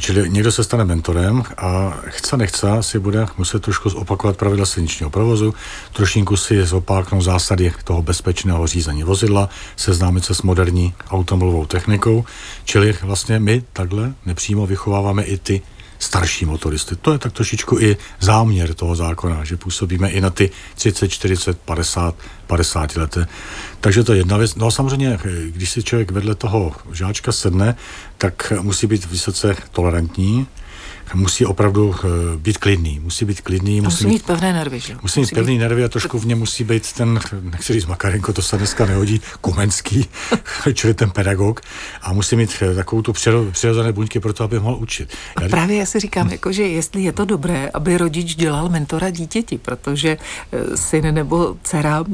Čili 0.00 0.30
někdo 0.30 0.52
se 0.52 0.64
stane 0.64 0.84
mentorem 0.84 1.42
a 1.56 1.98
chce 2.06 2.36
nechce 2.36 2.66
si 2.80 2.98
bude 2.98 3.26
muset 3.38 3.62
trošku 3.62 3.88
zopakovat 3.88 4.36
pravidla 4.36 4.66
silničního 4.66 5.10
provozu, 5.10 5.54
trošinku 5.92 6.36
si 6.36 6.66
zopáknout 6.66 7.24
zásady 7.24 7.72
toho 7.84 8.02
bezpečného 8.02 8.66
řízení 8.66 9.02
vozidla, 9.02 9.48
seznámit 9.76 10.24
se 10.24 10.34
s 10.34 10.42
moderní 10.42 10.94
automobilovou 11.10 11.66
technikou, 11.66 12.24
čili 12.64 12.94
vlastně 13.02 13.38
my 13.38 13.62
takhle 13.72 14.14
nepřímo 14.26 14.66
vychováváme 14.66 15.22
i 15.22 15.38
ty 15.38 15.62
starší 15.98 16.44
motoristy. 16.44 16.96
To 16.96 17.12
je 17.12 17.18
tak 17.18 17.32
trošičku 17.32 17.78
i 17.78 17.96
záměr 18.20 18.74
toho 18.74 18.96
zákona, 18.96 19.44
že 19.44 19.56
působíme 19.56 20.10
i 20.10 20.20
na 20.20 20.30
ty 20.30 20.50
30, 20.74 21.08
40, 21.08 21.58
50, 21.58 22.14
50 22.46 22.96
leté. 22.96 23.26
Takže 23.80 24.04
to 24.04 24.12
je 24.12 24.18
jedna 24.18 24.36
věc. 24.36 24.54
No 24.54 24.66
a 24.66 24.70
samozřejmě, 24.70 25.18
když 25.46 25.70
si 25.70 25.82
člověk 25.82 26.10
vedle 26.10 26.34
toho 26.34 26.72
žáčka 26.92 27.32
sedne, 27.32 27.76
tak 28.18 28.52
musí 28.60 28.86
být 28.86 29.10
vysoce 29.10 29.56
tolerantní, 29.72 30.46
musí 31.14 31.46
opravdu 31.46 31.94
eh, 31.94 32.08
být 32.36 32.58
klidný. 32.58 33.00
Musí 33.00 33.24
být 33.24 33.40
klidný. 33.40 33.80
Musí, 33.80 34.04
musí 34.04 34.06
mít 34.06 34.26
pevné 34.26 34.52
nervy, 34.52 34.80
že? 34.80 34.96
Musí 35.02 35.20
mít 35.20 35.30
pevné 35.30 35.52
nervy 35.52 35.84
a 35.84 35.88
trošku 35.88 36.18
v 36.18 36.26
něm 36.26 36.38
musí 36.38 36.64
být 36.64 36.92
ten, 36.92 37.20
nechci 37.40 37.72
říct 37.72 37.86
Makarenko, 37.86 38.32
to 38.32 38.42
se 38.42 38.56
dneska 38.56 38.86
nehodí, 38.86 39.20
Kumenský, 39.40 40.08
čili 40.74 40.94
ten 40.94 41.10
pedagog 41.10 41.60
a 42.02 42.12
musí 42.12 42.36
mít 42.36 42.62
eh, 42.62 42.74
takovou 42.74 43.02
tu 43.02 43.12
přirozené 43.52 43.92
buňky 43.92 44.20
pro 44.20 44.32
to, 44.32 44.44
aby 44.44 44.60
mohl 44.60 44.76
učit. 44.76 45.08
Já, 45.42 45.48
právě 45.48 45.76
já 45.76 45.86
si 45.86 46.00
říkám, 46.00 46.30
jako, 46.30 46.52
že 46.52 46.62
jestli 46.62 47.02
je 47.02 47.12
to 47.12 47.24
dobré, 47.24 47.70
aby 47.74 47.98
rodič 47.98 48.34
dělal 48.34 48.68
mentora 48.68 49.10
dítěti, 49.10 49.58
protože 49.58 50.18
eh, 50.52 50.76
syn 50.76 51.14
nebo 51.14 51.56
dcera, 51.62 52.04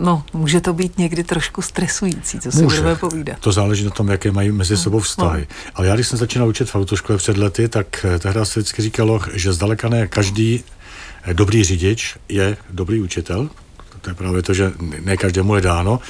no, 0.00 0.22
může 0.32 0.60
to 0.60 0.72
být 0.72 0.98
někdy 0.98 1.24
trošku 1.24 1.62
stresující, 1.62 2.40
co 2.40 2.52
si 2.52 2.62
budeme 2.62 2.96
povídat. 2.96 3.38
To 3.38 3.52
záleží 3.52 3.84
na 3.84 3.90
tom, 3.90 4.08
jaké 4.08 4.32
mají 4.32 4.52
mezi 4.52 4.74
no, 4.74 4.78
sebou 4.78 5.00
vztahy. 5.00 5.46
No. 5.50 5.70
Ale 5.74 5.86
já, 5.86 5.94
když 5.94 6.08
jsem 6.08 6.18
začínal 6.18 6.48
učit 6.48 6.70
v 6.70 6.74
autoškole 6.74 7.18
před 7.18 7.36
lety, 7.36 7.68
tak 7.68 8.06
tehdy 8.18 8.40
se 8.42 8.60
vždycky 8.60 8.82
říkalo, 8.82 9.20
že 9.34 9.52
zdaleka 9.52 9.88
ne 9.88 10.06
každý 10.06 10.64
dobrý 11.32 11.64
řidič 11.64 12.16
je 12.28 12.56
dobrý 12.70 13.00
učitel, 13.00 13.50
to 14.00 14.10
je 14.10 14.14
právě 14.14 14.42
to, 14.42 14.54
že 14.54 14.72
ne 15.00 15.16
každému 15.16 15.54
je 15.54 15.60
dáno. 15.60 16.00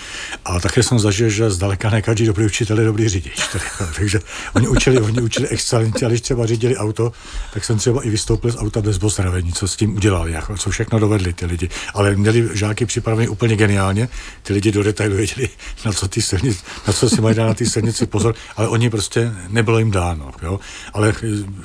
A 0.44 0.60
také 0.60 0.82
jsem 0.82 0.98
zažil, 0.98 1.28
že 1.28 1.50
zdaleka 1.50 1.90
ne 1.90 2.02
každý 2.02 2.26
dobrý 2.26 2.44
učitel 2.44 2.78
je 2.78 2.84
dobrý 2.84 3.08
řidič. 3.08 3.40
Takže 3.96 4.20
oni 4.54 4.68
učili, 4.68 5.00
oni 5.00 5.20
učili 5.20 5.48
excelentně, 5.48 6.06
a 6.06 6.08
když 6.08 6.20
třeba 6.20 6.46
řídili 6.46 6.76
auto, 6.76 7.12
tak 7.52 7.64
jsem 7.64 7.78
třeba 7.78 8.02
i 8.02 8.10
vystoupil 8.10 8.52
z 8.52 8.56
auta 8.56 8.80
bez 8.80 8.98
pozdravení, 8.98 9.52
co 9.52 9.68
s 9.68 9.76
tím 9.76 9.96
udělali, 9.96 10.32
jako, 10.32 10.56
co 10.56 10.70
všechno 10.70 10.98
dovedli 10.98 11.32
ty 11.32 11.46
lidi. 11.46 11.68
Ale 11.94 12.16
měli 12.16 12.48
žáky 12.52 12.86
připravený 12.86 13.28
úplně 13.28 13.56
geniálně, 13.56 14.08
ty 14.42 14.52
lidi 14.52 14.72
do 14.72 14.82
detailu 14.82 15.16
věděli, 15.16 15.48
na 15.84 15.92
co, 15.92 16.08
ty 16.08 16.22
silnic, 16.22 16.64
na 16.86 16.92
co 16.92 17.10
si 17.10 17.20
mají 17.20 17.36
dát 17.36 17.46
na 17.46 17.54
ty 17.54 17.66
silnici 17.66 18.06
pozor, 18.06 18.34
ale 18.56 18.68
oni 18.68 18.90
prostě 18.90 19.32
nebylo 19.48 19.78
jim 19.78 19.90
dáno. 19.90 20.32
Jo? 20.42 20.60
Ale 20.92 21.14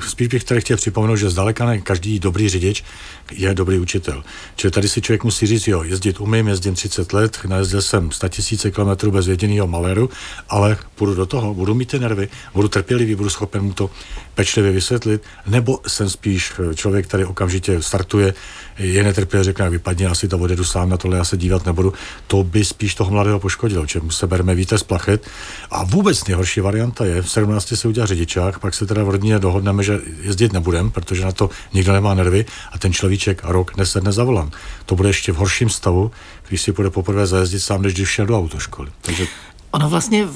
spíš 0.08 0.28
bych 0.28 0.44
tady 0.44 0.62
chtěl 0.62 0.78
připomenout, 0.78 1.16
že 1.16 1.30
zdaleka 1.30 1.66
ne 1.66 1.82
každý 1.82 2.20
dobrý 2.20 2.50
řidič 2.50 2.84
je 3.32 3.54
dobrý 3.54 3.80
učitel. 3.80 4.24
Čili 4.56 4.72
tady 4.72 4.90
si 4.90 5.02
člověk 5.02 5.24
musí 5.24 5.48
říct, 5.48 5.68
jo, 5.68 5.84
jezdit 5.84 6.20
umím, 6.20 6.48
jezdím 6.48 6.74
30 6.74 7.14
let, 7.14 7.40
najezdil 7.48 7.82
jsem 7.82 8.12
100 8.12 8.28
000 8.64 8.72
kilometrů 8.76 9.12
bez 9.12 9.28
jediného 9.28 9.68
maléru, 9.68 10.10
ale 10.50 10.78
půjdu 10.96 11.16
do 11.16 11.26
toho, 11.26 11.54
budu 11.54 11.74
mít 11.74 11.92
ty 11.92 12.00
nervy, 12.00 12.28
budu 12.54 12.68
trpělivý, 12.68 13.16
budu 13.16 13.30
schopen 13.30 13.62
mu 13.62 13.74
to 13.74 13.90
pečlivě 14.36 14.72
vysvětlit, 14.72 15.24
nebo 15.48 15.80
jsem 15.88 16.10
spíš 16.10 16.54
člověk, 16.76 17.08
který 17.08 17.24
okamžitě 17.24 17.82
startuje, 17.82 18.34
je 18.78 19.04
netrpělivý, 19.04 19.46
řekne, 19.46 19.70
vypadně, 19.70 20.08
asi 20.08 20.28
to 20.28 20.38
odjedu 20.38 20.64
sám, 20.64 20.90
na 20.90 20.98
tohle 20.98 21.18
já 21.18 21.24
se 21.24 21.38
dívat 21.38 21.66
nebudu, 21.66 21.94
to 22.28 22.44
by 22.44 22.66
spíš 22.66 22.96
toho 22.96 23.12
mladého 23.12 23.40
poškodilo, 23.40 23.86
čemu 23.86 24.12
se 24.12 24.28
bereme 24.28 24.56
víte 24.56 24.78
splachet. 24.78 25.28
A 25.72 25.84
vůbec 25.84 26.28
nejhorší 26.28 26.62
varianta 26.62 27.06
je, 27.06 27.22
v 27.22 27.32
17 27.32 27.74
se 27.76 27.88
udělá 27.88 28.08
řidičák, 28.08 28.60
pak 28.60 28.74
se 28.74 28.86
teda 28.86 29.04
v 29.04 29.10
rodině 29.10 29.40
dohodneme, 29.40 29.84
že 29.84 30.00
jezdit 30.22 30.54
nebudem, 30.54 30.92
protože 30.92 31.26
na 31.26 31.32
to 31.32 31.50
nikdo 31.74 31.94
nemá 31.94 32.14
nervy 32.14 32.46
a 32.72 32.78
ten 32.78 32.94
človíček 33.16 33.48
rok 33.48 33.78
nesedne 33.78 34.12
za 34.12 34.24
volant. 34.24 34.54
To 34.86 34.96
bude 34.96 35.10
ještě 35.10 35.32
v 35.32 35.36
horším 35.36 35.70
stavu, 35.70 36.12
když 36.48 36.62
si 36.62 36.72
bude 36.72 36.90
poprvé 36.90 37.28
zajezdit 37.28 37.60
sám, 37.60 37.82
než 37.82 37.94
když 37.94 38.10
šel 38.10 38.26
do 38.26 38.38
autoškoly. 38.38 38.92
Takže 39.02 39.28
Ono 39.76 39.90
vlastně 39.90 40.28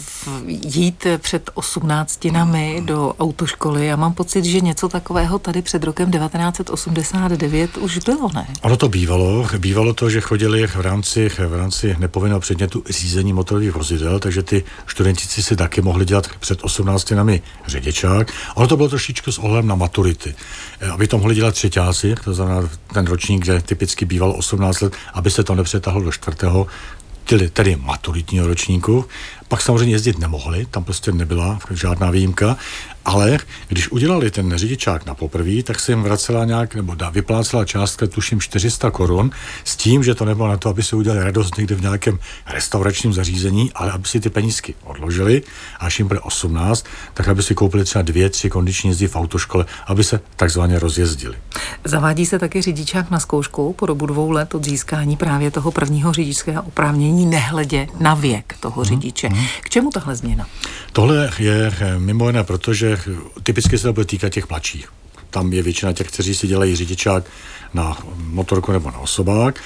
jít 0.47 1.07
před 1.17 1.49
osmnáctinami 1.53 2.81
do 2.85 3.13
autoškoly, 3.19 3.87
já 3.87 3.95
mám 3.95 4.13
pocit, 4.13 4.45
že 4.45 4.59
něco 4.59 4.89
takového 4.89 5.39
tady 5.39 5.61
před 5.61 5.83
rokem 5.83 6.11
1989 6.11 7.77
už 7.77 7.97
bylo, 7.97 8.29
ne? 8.33 8.47
Ono 8.61 8.77
to 8.77 8.89
bývalo. 8.89 9.47
Bývalo 9.57 9.93
to, 9.93 10.09
že 10.09 10.21
chodili 10.21 10.67
v 10.67 10.75
rámci, 10.75 11.29
v 11.29 11.53
rámci 11.57 11.95
nepovinného 11.99 12.39
předmětu 12.39 12.83
řízení 12.89 13.33
motorových 13.33 13.71
vozidel, 13.71 14.19
takže 14.19 14.43
ty 14.43 14.63
studentici 14.87 15.43
si 15.43 15.55
taky 15.55 15.81
mohli 15.81 16.05
dělat 16.05 16.27
před 16.39 16.59
osmnáctinami 16.63 17.41
řidičák. 17.67 18.31
Ono 18.55 18.67
to 18.67 18.77
bylo 18.77 18.89
trošičku 18.89 19.31
s 19.31 19.37
ohledem 19.37 19.67
na 19.67 19.75
maturity. 19.75 20.35
Aby 20.91 21.07
to 21.07 21.17
mohli 21.17 21.35
dělat 21.35 21.53
třetíáci, 21.53 22.15
to 22.23 22.33
znamená 22.33 22.69
ten 22.93 23.05
ročník, 23.05 23.43
kde 23.43 23.61
typicky 23.61 24.05
bývalo 24.05 24.33
18 24.33 24.81
let, 24.81 24.93
aby 25.13 25.31
se 25.31 25.43
to 25.43 25.55
nepřetahlo 25.55 26.01
do 26.01 26.11
čtvrtého, 26.11 26.67
tedy, 27.29 27.75
maturitního 27.75 28.47
ročníku. 28.47 29.05
Pak 29.49 29.61
samozřejmě 29.61 29.95
jezdit 29.95 30.19
nemohli, 30.19 30.67
tam 30.71 30.83
prostě 30.83 31.11
nebyla 31.11 31.59
žádná 31.71 32.11
výjimka 32.11 32.57
ale 33.09 33.37
když 33.67 33.91
udělali 33.91 34.31
ten 34.31 34.57
řidičák 34.57 35.05
na 35.05 35.13
poprví, 35.13 35.63
tak 35.63 35.79
se 35.79 35.91
jim 35.91 36.01
vracela 36.01 36.45
nějak, 36.45 36.75
nebo 36.75 36.95
dá, 36.95 37.09
vyplácela 37.09 37.65
částka, 37.65 38.07
tuším 38.07 38.41
400 38.41 38.91
korun, 38.91 39.31
s 39.63 39.75
tím, 39.75 40.03
že 40.03 40.15
to 40.15 40.25
nebylo 40.25 40.47
na 40.47 40.57
to, 40.57 40.69
aby 40.69 40.83
si 40.83 40.95
udělali 40.95 41.23
radost 41.23 41.57
někde 41.57 41.75
v 41.75 41.81
nějakém 41.81 42.19
restauračním 42.47 43.13
zařízení, 43.13 43.71
ale 43.75 43.91
aby 43.91 44.07
si 44.07 44.19
ty 44.19 44.29
penízky 44.29 44.75
odložili, 44.83 45.41
až 45.79 45.99
jim 45.99 46.07
bude 46.07 46.19
18, 46.19 46.85
tak 47.13 47.27
aby 47.27 47.43
si 47.43 47.55
koupili 47.55 47.83
třeba 47.83 48.01
dvě, 48.01 48.29
tři 48.29 48.49
kondiční 48.49 48.89
jízdy 48.89 49.07
v 49.07 49.15
autoškole, 49.15 49.65
aby 49.87 50.03
se 50.03 50.19
takzvaně 50.35 50.79
rozjezdili. 50.79 51.35
Zavádí 51.83 52.25
se 52.25 52.39
taky 52.39 52.61
řidičák 52.61 53.11
na 53.11 53.19
zkoušku 53.19 53.73
po 53.73 53.85
dobu 53.85 54.05
dvou 54.05 54.31
let 54.31 54.55
od 54.55 54.65
získání 54.65 55.17
právě 55.17 55.51
toho 55.51 55.71
prvního 55.71 56.13
řidičského 56.13 56.63
oprávnění, 56.63 57.25
nehledě 57.25 57.87
na 57.99 58.13
věk 58.13 58.55
toho 58.59 58.81
mhm, 58.81 58.85
řidiče. 58.85 59.27
Hmm. 59.27 59.38
K 59.61 59.69
čemu 59.69 59.89
tahle 59.89 60.15
změna? 60.15 60.47
Tohle 60.93 61.31
je 61.39 61.71
mimo 61.97 62.27
jiné, 62.27 62.43
protože 62.43 62.97
typicky 63.43 63.77
se 63.77 63.83
to 63.83 63.93
bude 63.93 64.05
týkat 64.05 64.29
těch 64.29 64.49
mladších. 64.49 64.87
Tam 65.29 65.53
je 65.53 65.63
většina 65.63 65.93
těch, 65.93 66.07
kteří 66.07 66.35
si 66.35 66.47
dělají 66.47 66.75
řidičák 66.75 67.23
na 67.73 67.97
motorku 68.15 68.71
nebo 68.71 68.91
na 68.91 68.97
osobák. 68.97 69.59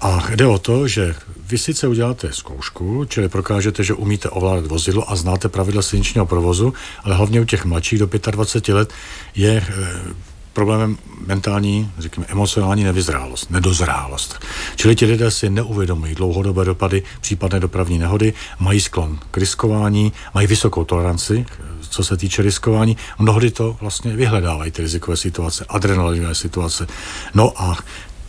A 0.00 0.26
jde 0.34 0.46
o 0.46 0.58
to, 0.58 0.88
že 0.88 1.14
vy 1.46 1.58
sice 1.58 1.88
uděláte 1.88 2.32
zkoušku, 2.32 3.04
čili 3.04 3.28
prokážete, 3.28 3.84
že 3.84 3.94
umíte 3.94 4.28
ovládat 4.28 4.66
vozidlo 4.66 5.10
a 5.10 5.16
znáte 5.16 5.48
pravidla 5.48 5.82
silničního 5.82 6.26
provozu, 6.26 6.72
ale 7.04 7.14
hlavně 7.14 7.40
u 7.40 7.44
těch 7.44 7.64
mladších 7.64 7.98
do 7.98 8.08
25 8.30 8.74
let 8.74 8.92
je 9.34 9.64
eh, 9.68 10.29
problémem 10.52 10.98
mentální, 11.26 11.92
řekněme, 11.98 12.26
emocionální 12.28 12.84
nevyzrálost, 12.84 13.50
nedozrálost. 13.50 14.44
Čili 14.76 14.96
ti 14.96 15.06
lidé 15.06 15.30
si 15.30 15.50
neuvědomují 15.50 16.14
dlouhodobé 16.14 16.64
dopady 16.64 17.02
případné 17.20 17.60
dopravní 17.60 17.98
nehody, 17.98 18.32
mají 18.58 18.80
sklon 18.80 19.18
k 19.30 19.36
riskování, 19.38 20.12
mají 20.34 20.46
vysokou 20.46 20.84
toleranci 20.84 21.46
co 21.90 22.04
se 22.04 22.16
týče 22.16 22.42
riskování. 22.42 22.96
Mnohdy 23.18 23.50
to 23.50 23.76
vlastně 23.80 24.16
vyhledávají 24.16 24.70
ty 24.70 24.82
rizikové 24.82 25.16
situace, 25.16 25.64
adrenalinové 25.68 26.34
situace. 26.34 26.86
No 27.34 27.52
a 27.62 27.78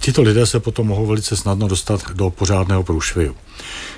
Tito 0.01 0.22
lidé 0.22 0.46
se 0.46 0.60
potom 0.60 0.88
mohou 0.88 1.06
velice 1.06 1.36
snadno 1.36 1.68
dostat 1.68 2.12
do 2.13 2.30
pořádného 2.30 2.84
průšvihu. 2.84 3.36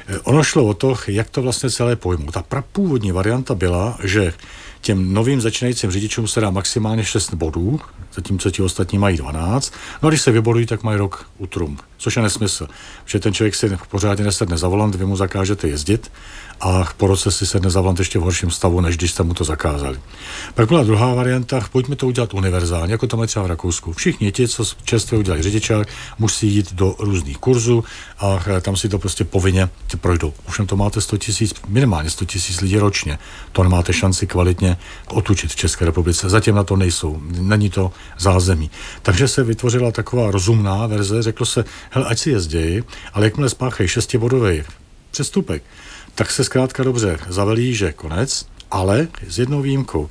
Eh, 0.08 0.20
ono 0.20 0.44
šlo 0.44 0.66
o 0.66 0.74
to, 0.74 0.96
jak 1.08 1.30
to 1.30 1.42
vlastně 1.42 1.70
celé 1.70 1.96
pojmu. 1.96 2.32
Ta 2.32 2.44
původní 2.72 3.12
varianta 3.12 3.56
byla, 3.56 3.98
že 4.04 4.34
těm 4.84 5.14
novým 5.14 5.42
začínajícím 5.42 5.92
řidičům 5.92 6.28
se 6.28 6.42
dá 6.42 6.50
maximálně 6.50 7.06
6 7.06 7.34
bodů, 7.34 7.80
zatímco 8.14 8.52
ti 8.52 8.62
ostatní 8.62 9.00
mají 9.00 9.18
12. 9.18 9.74
No 10.02 10.08
a 10.08 10.10
když 10.10 10.22
se 10.22 10.32
vybodují, 10.32 10.66
tak 10.66 10.84
mají 10.84 10.98
rok 10.98 11.26
utrum, 11.38 11.78
což 12.04 12.16
je 12.16 12.22
nesmysl. 12.22 12.68
Že 13.06 13.20
ten 13.20 13.34
člověk 13.34 13.56
si 13.56 13.78
pořádně 13.90 14.26
nesedne 14.26 14.58
za 14.58 14.68
volant, 14.68 14.96
vy 14.96 15.06
mu 15.06 15.16
zakážete 15.16 15.68
jezdit 15.68 16.12
a 16.62 16.84
po 16.98 17.08
roce 17.08 17.32
si 17.32 17.46
sedne 17.46 17.70
za 17.70 17.82
volant 17.82 18.00
ještě 18.00 18.20
v 18.20 18.22
horším 18.22 18.52
stavu, 18.52 18.82
než 18.82 18.98
když 18.98 19.12
jste 19.12 19.24
mu 19.24 19.34
to 19.34 19.44
zakázali. 19.44 20.00
Pak 20.54 20.68
byla 20.68 20.84
druhá 20.84 21.14
varianta, 21.14 21.62
pojďme 21.72 21.96
to 21.96 22.08
udělat 22.08 22.34
univerzálně, 22.34 22.92
jako 22.92 23.08
to 23.08 23.18
mají 23.18 23.28
třeba 23.28 23.46
v 23.46 23.48
Rakousku. 23.48 23.94
Všichni 23.94 24.32
ti, 24.32 24.48
co 24.48 24.64
čerstvě 24.84 25.20
udělají 25.20 25.44
řidičák, 25.44 25.88
musí 26.20 26.56
jít 26.56 26.74
do 26.74 26.96
různých 27.00 27.38
kurzů 27.38 27.84
a 28.20 28.40
tam 28.62 28.76
si 28.76 28.90
to 28.90 29.00
prostě 29.00 29.24
povinně 29.24 29.70
projdou. 30.02 30.34
Už 30.48 30.62
to 30.66 30.76
máte 30.76 31.02
100 31.02 31.18
tisíc, 31.18 31.54
minimálně 31.68 32.10
100 32.10 32.26
tisíc 32.26 32.62
lidí 32.62 32.78
ročně. 32.78 33.20
To 33.52 33.64
nemáte 33.64 33.94
šanci 33.94 34.28
kvalitně 34.28 34.78
otučit 35.08 35.52
v 35.52 35.56
České 35.56 35.86
republice. 35.86 36.30
Zatím 36.30 36.56
na 36.56 36.64
to 36.64 36.76
nejsou. 36.76 37.22
Není 37.24 37.70
to 37.70 37.92
zázemí. 38.20 38.72
Takže 39.02 39.28
se 39.28 39.44
vytvořila 39.44 39.92
taková 39.92 40.32
rozumná 40.32 40.88
verze, 40.88 41.22
řeklo 41.22 41.46
se, 41.46 41.66
hele, 41.94 42.06
ať 42.06 42.20
si 42.20 42.30
jezdí, 42.30 42.84
ale 43.14 43.26
jakmile 43.26 43.50
spáchají 43.50 43.90
šestibodový 43.90 44.64
přestupek, 45.12 45.64
tak 46.16 46.32
se 46.32 46.44
zkrátka 46.44 46.84
dobře 46.84 47.20
zavelí, 47.30 47.76
že 47.76 47.94
konec, 47.94 48.46
ale 48.72 49.08
s 49.28 49.40
jednou 49.40 49.62
výjimkou. 49.62 50.10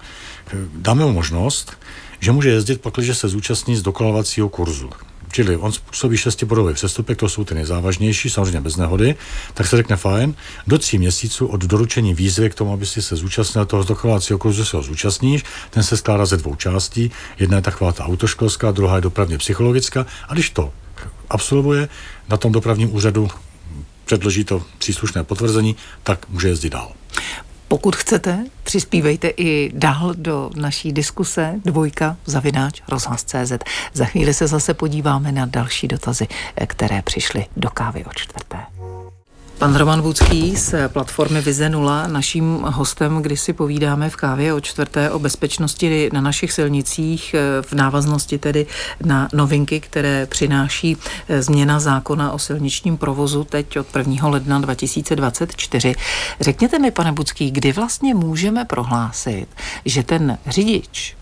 Dáme 0.74 1.04
mu 1.04 1.12
možnost, 1.12 1.78
že 2.20 2.32
může 2.32 2.50
jezdit, 2.50 2.80
pakliže 2.80 3.14
se 3.14 3.28
zúčastní 3.28 3.76
z 3.76 3.82
dokolovacího 3.82 4.48
kurzu. 4.48 4.90
Čili 5.32 5.56
on 5.56 5.72
způsobí 5.72 6.16
šestibodový 6.16 6.74
přestupek, 6.74 7.18
to 7.18 7.28
jsou 7.28 7.44
ty 7.44 7.54
nejzávažnější, 7.54 8.30
samozřejmě 8.30 8.60
bez 8.60 8.76
nehody, 8.76 9.14
tak 9.54 9.66
se 9.66 9.76
řekne 9.76 9.96
fajn, 9.96 10.34
do 10.66 10.78
tří 10.78 10.98
měsíců 10.98 11.46
od 11.46 11.60
doručení 11.60 12.14
výzvy 12.14 12.50
k 12.50 12.54
tomu, 12.54 12.72
aby 12.72 12.86
si 12.86 13.02
se 13.02 13.16
zúčastnil 13.16 13.66
toho 13.66 13.84
dokolovacího 13.84 14.38
kurzu, 14.38 14.64
se 14.64 14.76
ho 14.76 14.82
zúčastníš, 14.82 15.44
ten 15.70 15.82
se 15.82 15.96
skládá 15.96 16.26
ze 16.26 16.36
dvou 16.36 16.54
částí, 16.54 17.10
jedna 17.38 17.56
je 17.56 17.62
taková 17.62 17.92
ta 17.92 18.04
autoškolská, 18.04 18.70
druhá 18.70 18.94
je 18.96 19.00
dopravně 19.00 19.38
psychologická 19.38 20.06
a 20.28 20.34
když 20.34 20.50
to 20.50 20.72
absolvuje 21.32 21.88
na 22.28 22.36
tom 22.36 22.52
dopravním 22.52 22.94
úřadu 22.94 23.28
předloží 24.04 24.44
to 24.44 24.62
příslušné 24.78 25.24
potvrzení, 25.24 25.76
tak 26.02 26.28
může 26.28 26.48
jezdit 26.48 26.70
dál. 26.70 26.92
Pokud 27.68 27.96
chcete, 27.96 28.44
přispívejte 28.62 29.28
i 29.28 29.70
dál 29.74 30.14
do 30.16 30.50
naší 30.56 30.92
diskuse 30.92 31.54
dvojka 31.64 32.16
zavináč 32.24 32.82
rozhlas.cz. 32.88 33.52
Za 33.92 34.04
chvíli 34.04 34.34
se 34.34 34.46
zase 34.46 34.74
podíváme 34.74 35.32
na 35.32 35.46
další 35.46 35.88
dotazy, 35.88 36.26
které 36.66 37.02
přišly 37.02 37.46
do 37.56 37.70
kávy 37.70 38.04
o 38.04 38.10
čtvrté. 38.14 38.58
Pan 39.62 39.76
Roman 39.76 40.02
Vůcký 40.02 40.56
z 40.56 40.88
platformy 40.88 41.40
Vize 41.40 41.68
0, 41.68 42.06
naším 42.06 42.58
hostem, 42.62 43.22
když 43.22 43.40
si 43.40 43.52
povídáme 43.52 44.10
v 44.10 44.16
kávě 44.16 44.54
o 44.54 44.60
čtvrté 44.60 45.10
o 45.10 45.18
bezpečnosti 45.18 46.10
na 46.12 46.20
našich 46.20 46.52
silnicích 46.52 47.34
v 47.62 47.72
návaznosti 47.72 48.38
tedy 48.38 48.66
na 49.04 49.28
novinky, 49.32 49.80
které 49.80 50.26
přináší 50.26 50.96
změna 51.38 51.80
zákona 51.80 52.32
o 52.32 52.38
silničním 52.38 52.96
provozu 52.96 53.44
teď 53.44 53.78
od 53.78 53.96
1. 53.96 54.28
ledna 54.28 54.58
2024. 54.58 55.94
Řekněte 56.40 56.78
mi, 56.78 56.90
pane 56.90 57.12
Bucký, 57.12 57.50
kdy 57.50 57.72
vlastně 57.72 58.14
můžeme 58.14 58.64
prohlásit, 58.64 59.46
že 59.84 60.02
ten 60.02 60.38
řidič, 60.46 61.16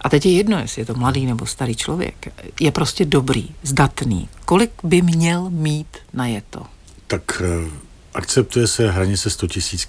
a 0.00 0.08
teď 0.08 0.26
je 0.26 0.32
jedno, 0.32 0.58
jestli 0.58 0.82
je 0.82 0.86
to 0.86 0.94
mladý 0.94 1.26
nebo 1.26 1.46
starý 1.46 1.76
člověk, 1.76 2.32
je 2.60 2.72
prostě 2.72 3.04
dobrý, 3.04 3.48
zdatný. 3.62 4.28
Kolik 4.44 4.70
by 4.82 5.02
měl 5.02 5.50
mít 5.50 5.96
na 6.12 6.26
je 6.26 6.42
to? 6.50 6.62
Tak 7.10 7.42
eh, 7.44 7.70
akceptuje 8.14 8.66
se 8.66 8.90
hranice 8.90 9.30
100 9.30 9.46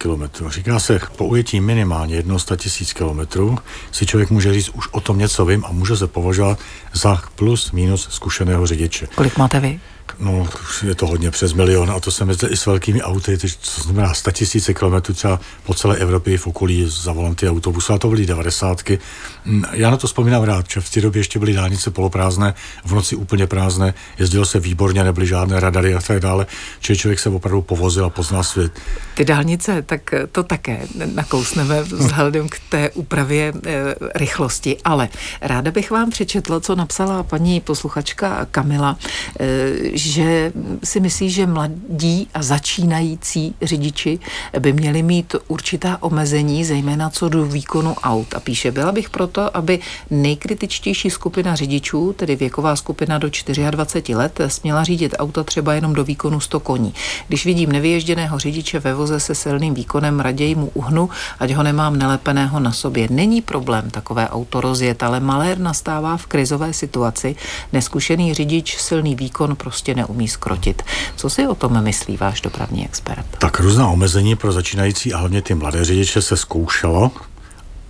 000 0.07 0.27
km. 0.27 0.49
Říká 0.49 0.79
se, 0.79 0.99
po 1.15 1.25
ujetí 1.25 1.61
minimálně 1.61 2.15
jednou 2.15 2.39
100 2.39 2.55
000 2.99 3.25
km 3.25 3.57
si 3.91 4.05
člověk 4.05 4.29
může 4.29 4.53
říct, 4.53 4.69
už 4.69 4.87
o 4.91 5.01
tom 5.01 5.17
něco 5.17 5.45
vím 5.45 5.65
a 5.65 5.71
může 5.71 5.97
se 5.97 6.07
považovat 6.07 6.59
za 6.93 7.21
plus 7.35 7.71
minus 7.71 8.07
zkušeného 8.11 8.67
řidiče. 8.67 9.07
Kolik 9.15 9.37
máte 9.37 9.59
vy? 9.59 9.79
No, 10.19 10.47
je 10.83 10.95
to 10.95 11.07
hodně 11.07 11.31
přes 11.31 11.53
milion 11.53 11.91
a 11.91 11.99
to 11.99 12.11
jsem 12.11 12.29
jezdil 12.29 12.51
i 12.51 12.57
s 12.57 12.65
velkými 12.65 13.01
auty, 13.01 13.37
to 13.37 13.81
znamená 13.81 14.13
100 14.13 14.31
tisíce 14.31 14.73
kilometrů 14.73 15.13
třeba 15.13 15.39
po 15.63 15.73
celé 15.73 15.97
Evropě 15.97 16.37
v 16.37 16.47
okolí 16.47 16.85
za 16.89 17.13
volanty 17.13 17.49
autobusu 17.49 17.93
a 17.93 17.97
to 17.97 18.09
byly 18.09 18.25
devadesátky. 18.25 18.99
Mm, 19.45 19.63
já 19.71 19.89
na 19.89 19.97
to 19.97 20.07
vzpomínám 20.07 20.43
rád, 20.43 20.69
že 20.69 20.81
v 20.81 20.89
té 20.89 21.01
době 21.01 21.19
ještě 21.19 21.39
byly 21.39 21.53
dálnice 21.53 21.91
poloprázdné, 21.91 22.53
v 22.85 22.93
noci 22.93 23.15
úplně 23.15 23.47
prázdné, 23.47 23.93
jezdilo 24.19 24.45
se 24.45 24.59
výborně, 24.59 25.03
nebyly 25.03 25.27
žádné 25.27 25.59
radary 25.59 25.95
a 25.95 26.01
tak 26.01 26.19
dále, 26.19 26.45
čili 26.79 26.97
člověk 26.97 27.19
se 27.19 27.29
opravdu 27.29 27.61
povozil 27.61 28.05
a 28.05 28.09
poznal 28.09 28.43
svět. 28.43 28.71
Ty 29.15 29.25
dálnice, 29.25 29.81
tak 29.81 30.13
to 30.31 30.43
také 30.43 30.87
nakousneme 31.05 31.83
vzhledem 31.83 32.49
k 32.49 32.59
té 32.69 32.89
úpravě 32.89 33.53
e, 33.65 33.95
rychlosti, 34.15 34.77
ale 34.85 35.09
ráda 35.41 35.71
bych 35.71 35.91
vám 35.91 36.09
přečetla, 36.09 36.59
co 36.59 36.75
napsala 36.75 37.23
paní 37.23 37.59
posluchačka 37.59 38.47
Kamila, 38.51 38.97
e, 39.39 39.97
že 40.01 40.53
si 40.83 40.99
myslí, 40.99 41.29
že 41.29 41.45
mladí 41.45 42.27
a 42.33 42.43
začínající 42.43 43.55
řidiči 43.61 44.19
by 44.59 44.73
měli 44.73 45.03
mít 45.03 45.35
určitá 45.47 45.97
omezení, 46.01 46.65
zejména 46.65 47.09
co 47.09 47.29
do 47.29 47.45
výkonu 47.45 47.95
aut. 48.03 48.33
A 48.33 48.39
píše, 48.39 48.71
byla 48.71 48.91
bych 48.91 49.09
proto, 49.09 49.57
aby 49.57 49.79
nejkritičtější 50.09 51.09
skupina 51.09 51.55
řidičů, 51.55 52.13
tedy 52.13 52.35
věková 52.35 52.75
skupina 52.75 53.17
do 53.17 53.27
24 53.71 54.15
let, 54.15 54.39
směla 54.47 54.83
řídit 54.83 55.15
auto 55.17 55.43
třeba 55.43 55.73
jenom 55.73 55.93
do 55.93 56.03
výkonu 56.03 56.39
100 56.39 56.59
koní. 56.59 56.93
Když 57.27 57.45
vidím 57.45 57.71
nevyježděného 57.71 58.39
řidiče 58.39 58.79
ve 58.79 58.93
voze 58.93 59.19
se 59.19 59.35
silným 59.35 59.73
výkonem, 59.73 60.19
raději 60.19 60.55
mu 60.55 60.71
uhnu, 60.73 61.09
ať 61.39 61.51
ho 61.51 61.63
nemám 61.63 61.97
nelepeného 61.97 62.59
na 62.59 62.71
sobě. 62.71 63.07
Není 63.09 63.41
problém 63.41 63.89
takové 63.89 64.29
auto 64.29 64.61
rozjet, 64.61 65.03
ale 65.03 65.19
malér 65.19 65.59
nastává 65.59 66.17
v 66.17 66.25
krizové 66.25 66.73
situaci. 66.73 67.35
Neskušený 67.73 68.33
řidič 68.33 68.77
silný 68.77 69.15
výkon 69.15 69.55
prostě 69.55 69.80
prostě 69.81 69.95
neumí 69.95 70.27
skrotit. 70.27 70.83
Co 71.15 71.29
si 71.29 71.47
o 71.47 71.55
tom 71.55 71.83
myslí 71.83 72.17
váš 72.17 72.41
dopravní 72.41 72.85
expert? 72.85 73.25
Tak 73.39 73.59
různá 73.59 73.87
omezení 73.87 74.35
pro 74.35 74.51
začínající 74.51 75.13
a 75.13 75.17
hlavně 75.17 75.41
ty 75.41 75.55
mladé 75.55 75.85
řidiče 75.85 76.21
se 76.21 76.37
zkoušelo 76.37 77.11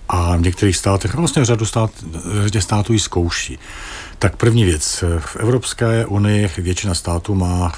a 0.08 0.36
v 0.36 0.40
některých 0.40 0.76
státech, 0.76 1.14
vlastně 1.14 1.44
řadu 1.44 1.66
stát, 1.66 1.90
řadě 2.42 2.60
států 2.60 2.92
ji 2.92 2.98
zkouší. 2.98 3.58
Tak 4.18 4.36
první 4.36 4.64
věc. 4.64 5.04
V 5.18 5.36
Evropské 5.36 6.06
unii 6.06 6.50
většina 6.58 6.94
států 6.94 7.34
má 7.34 7.72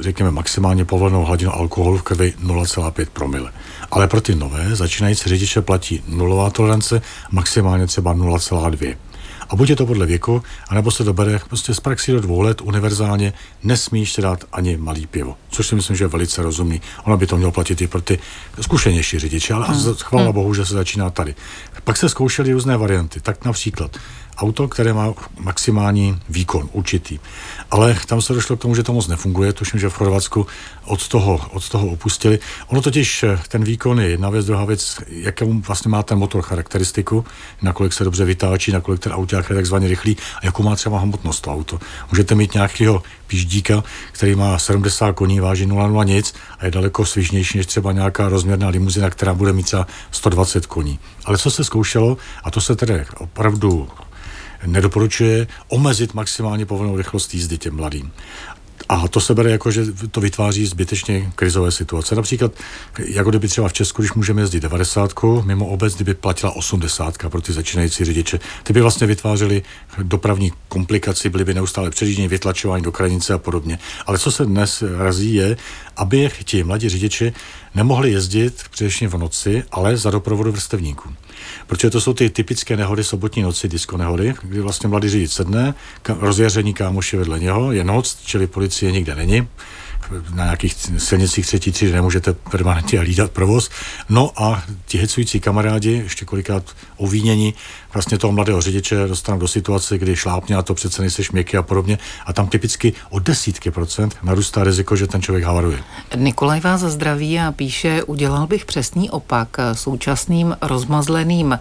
řekněme, 0.00 0.30
maximálně 0.30 0.84
povolenou 0.84 1.24
hladinu 1.24 1.54
alkoholu 1.54 1.98
v 1.98 2.02
krvi 2.02 2.34
0,5 2.42 3.06
promile. 3.12 3.52
Ale 3.90 4.08
pro 4.08 4.20
ty 4.20 4.34
nové 4.34 4.76
začínající 4.76 5.28
řidiče 5.28 5.60
platí 5.60 6.02
nulová 6.08 6.50
tolerance, 6.50 7.02
maximálně 7.30 7.86
třeba 7.86 8.14
0,2. 8.14 8.96
A 9.54 9.56
buď 9.56 9.70
je 9.70 9.76
to 9.76 9.86
podle 9.86 10.06
věku, 10.06 10.42
anebo 10.68 10.90
se 10.90 11.04
dobere 11.04 11.40
prostě 11.48 11.74
z 11.74 11.80
praxi 11.80 12.12
do 12.12 12.20
dvou 12.20 12.40
let 12.40 12.60
univerzálně, 12.60 13.32
nesmíš 13.62 14.12
si 14.12 14.22
dát 14.22 14.44
ani 14.52 14.76
malý 14.76 15.06
pivo. 15.06 15.36
Což 15.50 15.66
si 15.66 15.74
myslím, 15.74 15.96
že 15.96 16.04
je 16.04 16.08
velice 16.08 16.42
rozumný. 16.42 16.80
Ono 17.04 17.16
by 17.16 17.26
to 17.26 17.36
mělo 17.36 17.52
platit 17.52 17.80
i 17.80 17.86
pro 17.86 18.00
ty 18.00 18.18
zkušenější 18.60 19.18
řidiče, 19.18 19.54
ale 19.54 19.66
hmm. 19.66 19.94
chvála 19.94 20.24
hmm. 20.24 20.34
bohu, 20.34 20.54
že 20.54 20.66
se 20.66 20.74
začíná 20.74 21.10
tady. 21.10 21.34
Pak 21.84 21.96
se 21.96 22.08
zkoušely 22.08 22.52
různé 22.52 22.76
varianty. 22.76 23.20
Tak 23.20 23.44
například 23.44 23.96
auto, 24.36 24.68
které 24.68 24.92
má 24.92 25.14
maximální 25.38 26.18
výkon 26.28 26.68
určitý. 26.72 27.18
Ale 27.70 27.96
tam 28.06 28.22
se 28.22 28.32
došlo 28.32 28.56
k 28.56 28.60
tomu, 28.60 28.74
že 28.74 28.82
to 28.82 28.92
moc 28.92 29.06
nefunguje. 29.06 29.52
Tuším, 29.52 29.80
že 29.80 29.88
v 29.88 29.94
Chorvatsku 29.94 30.46
od 30.84 31.08
toho, 31.08 31.40
od 31.50 31.68
toho 31.68 31.86
opustili. 31.86 32.38
Ono 32.66 32.82
totiž, 32.82 33.22
eh, 33.22 33.40
ten 33.48 33.64
výkon 33.64 34.00
je 34.00 34.08
jedna 34.08 34.30
věc, 34.30 34.46
druhá 34.46 34.64
věc, 34.64 34.96
jakou 35.08 35.52
vlastně 35.60 35.88
má 35.88 36.02
ten 36.02 36.18
motor 36.18 36.42
charakteristiku, 36.42 37.24
nakolik 37.62 37.92
se 37.92 38.04
dobře 38.04 38.24
vytáčí, 38.24 38.72
nakolik 38.72 39.00
ten 39.00 39.12
auták 39.12 39.50
je 39.50 39.56
takzvaně 39.56 39.88
rychlý 39.88 40.16
a 40.42 40.46
jakou 40.46 40.62
má 40.62 40.76
třeba 40.76 40.98
hmotnost 40.98 41.40
to 41.40 41.52
auto. 41.52 41.80
Můžete 42.10 42.34
mít 42.34 42.54
nějakého 42.54 43.02
píždíka, 43.26 43.84
který 44.12 44.34
má 44.34 44.58
70 44.58 45.12
koní, 45.12 45.40
váží 45.40 45.66
0,0 45.66 46.04
nic 46.04 46.34
a 46.58 46.64
je 46.64 46.70
daleko 46.70 47.06
svižnější 47.06 47.58
než 47.58 47.66
třeba 47.66 47.92
nějaká 47.92 48.28
rozměrná 48.28 48.68
limuzina, 48.68 49.10
která 49.10 49.34
bude 49.34 49.52
mít 49.52 49.66
třeba 49.66 49.86
120 50.10 50.66
koní. 50.66 50.98
Ale 51.24 51.38
co 51.38 51.50
se 51.50 51.64
zkoušelo, 51.64 52.16
a 52.44 52.50
to 52.50 52.60
se 52.60 52.76
tedy 52.76 53.04
opravdu 53.18 53.88
nedoporučuje 54.66 55.46
omezit 55.68 56.14
maximálně 56.14 56.66
povolenou 56.66 56.96
rychlost 56.96 57.34
jízdy 57.34 57.58
těm 57.58 57.76
mladým. 57.76 58.12
A 58.88 59.08
to 59.08 59.20
se 59.20 59.34
bere 59.34 59.50
jako, 59.50 59.70
že 59.70 59.84
to 60.10 60.20
vytváří 60.20 60.66
zbytečně 60.66 61.32
krizové 61.34 61.70
situace. 61.70 62.14
Například, 62.14 62.52
jako 62.98 63.30
kdyby 63.30 63.48
třeba 63.48 63.68
v 63.68 63.72
Česku, 63.72 64.02
když 64.02 64.12
můžeme 64.12 64.42
jezdit 64.42 64.60
90, 64.60 65.12
mimo 65.44 65.66
obec, 65.66 65.94
kdyby 65.94 66.14
platila 66.14 66.56
80 66.56 67.18
pro 67.28 67.40
ty 67.40 67.52
začínající 67.52 68.04
řidiče, 68.04 68.40
ty 68.62 68.72
by 68.72 68.80
vlastně 68.80 69.06
vytvářely 69.06 69.62
dopravní 70.02 70.52
komplikaci, 70.68 71.28
byly 71.28 71.44
by 71.44 71.54
neustále 71.54 71.90
předjíždění, 71.90 72.28
vytlačování 72.28 72.84
do 72.84 72.92
krajnice 72.92 73.34
a 73.34 73.38
podobně. 73.38 73.78
Ale 74.06 74.18
co 74.18 74.32
se 74.32 74.44
dnes 74.44 74.82
razí 74.96 75.34
je, 75.34 75.56
aby 75.96 76.30
ti 76.44 76.64
mladí 76.64 76.88
řidiči 76.88 77.32
nemohli 77.74 78.10
jezdit 78.12 78.64
především 78.70 79.10
v 79.10 79.18
noci, 79.18 79.62
ale 79.72 79.96
za 79.96 80.10
doprovodu 80.10 80.52
vrstevníků. 80.52 81.14
Protože 81.66 81.90
to 81.90 82.00
jsou 82.00 82.14
ty 82.14 82.30
typické 82.30 82.76
nehody 82.76 83.04
sobotní 83.04 83.42
noci, 83.42 83.68
disko 83.68 83.96
nehody, 83.96 84.34
kdy 84.42 84.60
vlastně 84.60 84.88
mladý 84.88 85.08
řidič 85.08 85.32
sedne, 85.32 85.74
rozjaření 86.08 86.74
kámoši 86.74 87.16
vedle 87.16 87.40
něho, 87.40 87.72
je 87.72 87.84
noc, 87.84 88.18
čili 88.24 88.46
policie 88.46 88.92
nikde 88.92 89.14
není, 89.14 89.48
na 90.34 90.44
nějakých 90.44 90.74
silnicích 90.98 91.46
třetí 91.46 91.72
třídy 91.72 91.92
nemůžete 91.92 92.32
permanentně 92.32 92.98
hlídat 92.98 93.30
provoz. 93.30 93.70
No 94.08 94.32
a 94.36 94.62
ti 94.86 94.98
hecující 94.98 95.40
kamarádi, 95.40 95.90
ještě 95.90 96.24
kolikrát 96.24 96.62
ovínění, 96.96 97.54
vlastně 97.94 98.18
toho 98.18 98.32
mladého 98.32 98.60
řidiče 98.60 99.06
dostanou 99.06 99.38
do 99.38 99.48
situace, 99.48 99.98
kdy 99.98 100.16
šlápně 100.16 100.56
a 100.56 100.62
to 100.62 100.74
přece 100.74 101.02
nejseš 101.02 101.30
měkký 101.30 101.56
a 101.56 101.62
podobně. 101.62 101.98
A 102.26 102.32
tam 102.32 102.46
typicky 102.46 102.92
o 103.10 103.18
desítky 103.18 103.70
procent 103.70 104.16
narůstá 104.22 104.64
riziko, 104.64 104.96
že 104.96 105.06
ten 105.06 105.22
člověk 105.22 105.44
havaruje. 105.44 105.78
Nikolaj 106.16 106.60
vás 106.60 106.80
zdraví 106.80 107.40
a 107.40 107.52
píše, 107.52 108.02
udělal 108.02 108.46
bych 108.46 108.64
přesný 108.64 109.10
opak 109.10 109.56
současným 109.72 110.56
rozmazleným 110.62 111.58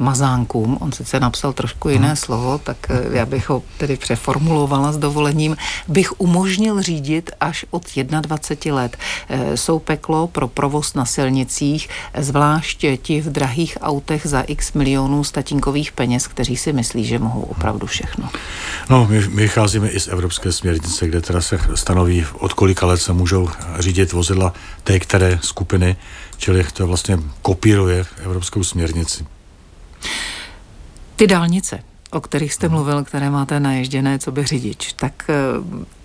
mazánkům. 0.00 0.78
On 0.80 0.92
sice 0.92 1.20
napsal 1.20 1.52
trošku 1.52 1.88
jiné 1.88 2.06
hmm. 2.06 2.16
slovo, 2.16 2.58
tak 2.58 2.76
eh, 2.88 3.02
já 3.10 3.26
bych 3.26 3.48
ho 3.48 3.62
tedy 3.78 3.96
přeformulovala 3.96 4.92
s 4.92 4.98
dovolením. 4.98 5.56
Bych 5.88 6.20
umožnil 6.20 6.82
řídit 6.82 7.30
až 7.40 7.64
od 7.70 7.82
21 8.20 8.74
let. 8.76 8.96
Eh, 9.28 9.56
jsou 9.56 9.78
peklo 9.78 10.26
pro 10.26 10.48
provoz 10.48 10.94
na 10.94 11.04
silnicích, 11.04 11.88
zvlášť 12.18 12.84
ti 13.02 13.20
v 13.20 13.26
drahých 13.26 13.78
autech 13.80 14.26
za 14.26 14.40
x 14.40 14.72
milionů 14.72 15.24
statínkových 15.24 15.92
peněz, 15.92 16.26
kteří 16.26 16.56
si 16.56 16.72
myslí, 16.72 17.04
že 17.04 17.18
mohou 17.18 17.42
opravdu 17.42 17.86
všechno. 17.86 18.28
No, 18.90 19.06
my, 19.10 19.28
my 19.28 19.42
vycházíme 19.42 19.88
i 19.88 20.00
z 20.00 20.08
evropské 20.08 20.52
směrnice, 20.52 21.08
kde 21.08 21.20
teda 21.20 21.40
se 21.40 21.58
stanoví, 21.74 22.26
od 22.38 22.52
kolika 22.52 22.86
let 22.86 22.98
se 22.98 23.12
můžou 23.12 23.48
řídit 23.78 24.12
vozidla 24.12 24.52
té 24.84 25.00
které 25.00 25.38
skupiny, 25.42 25.96
čili 26.36 26.64
to 26.72 26.86
vlastně 26.86 27.18
kopíruje 27.42 28.04
evropskou 28.24 28.64
směrnici. 28.64 29.24
Ty 31.20 31.26
dálnice, 31.26 31.82
o 32.10 32.20
kterých 32.20 32.54
jste 32.54 32.68
mluvil, 32.68 33.04
které 33.04 33.30
máte 33.30 33.60
naježděné, 33.60 34.18
co 34.18 34.32
by 34.32 34.44
řidič, 34.44 34.92
tak 34.92 35.12
eh, 35.28 35.34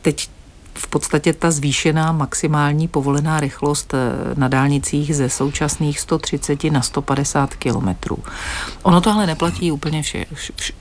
teď 0.01 0.29
v 0.77 0.87
podstatě 0.87 1.33
ta 1.33 1.51
zvýšená 1.51 2.11
maximální 2.11 2.87
povolená 2.87 3.39
rychlost 3.39 3.93
eh, 3.93 3.97
na 4.35 4.47
dálnicích 4.47 5.15
ze 5.15 5.29
současných 5.29 5.99
130 5.99 6.63
na 6.63 6.81
150 6.81 7.55
kilometrů. 7.55 8.17
Ono 8.83 9.01
to 9.01 9.11
ale 9.11 9.27
neplatí 9.27 9.71
úplně 9.71 10.01
vše, 10.01 10.25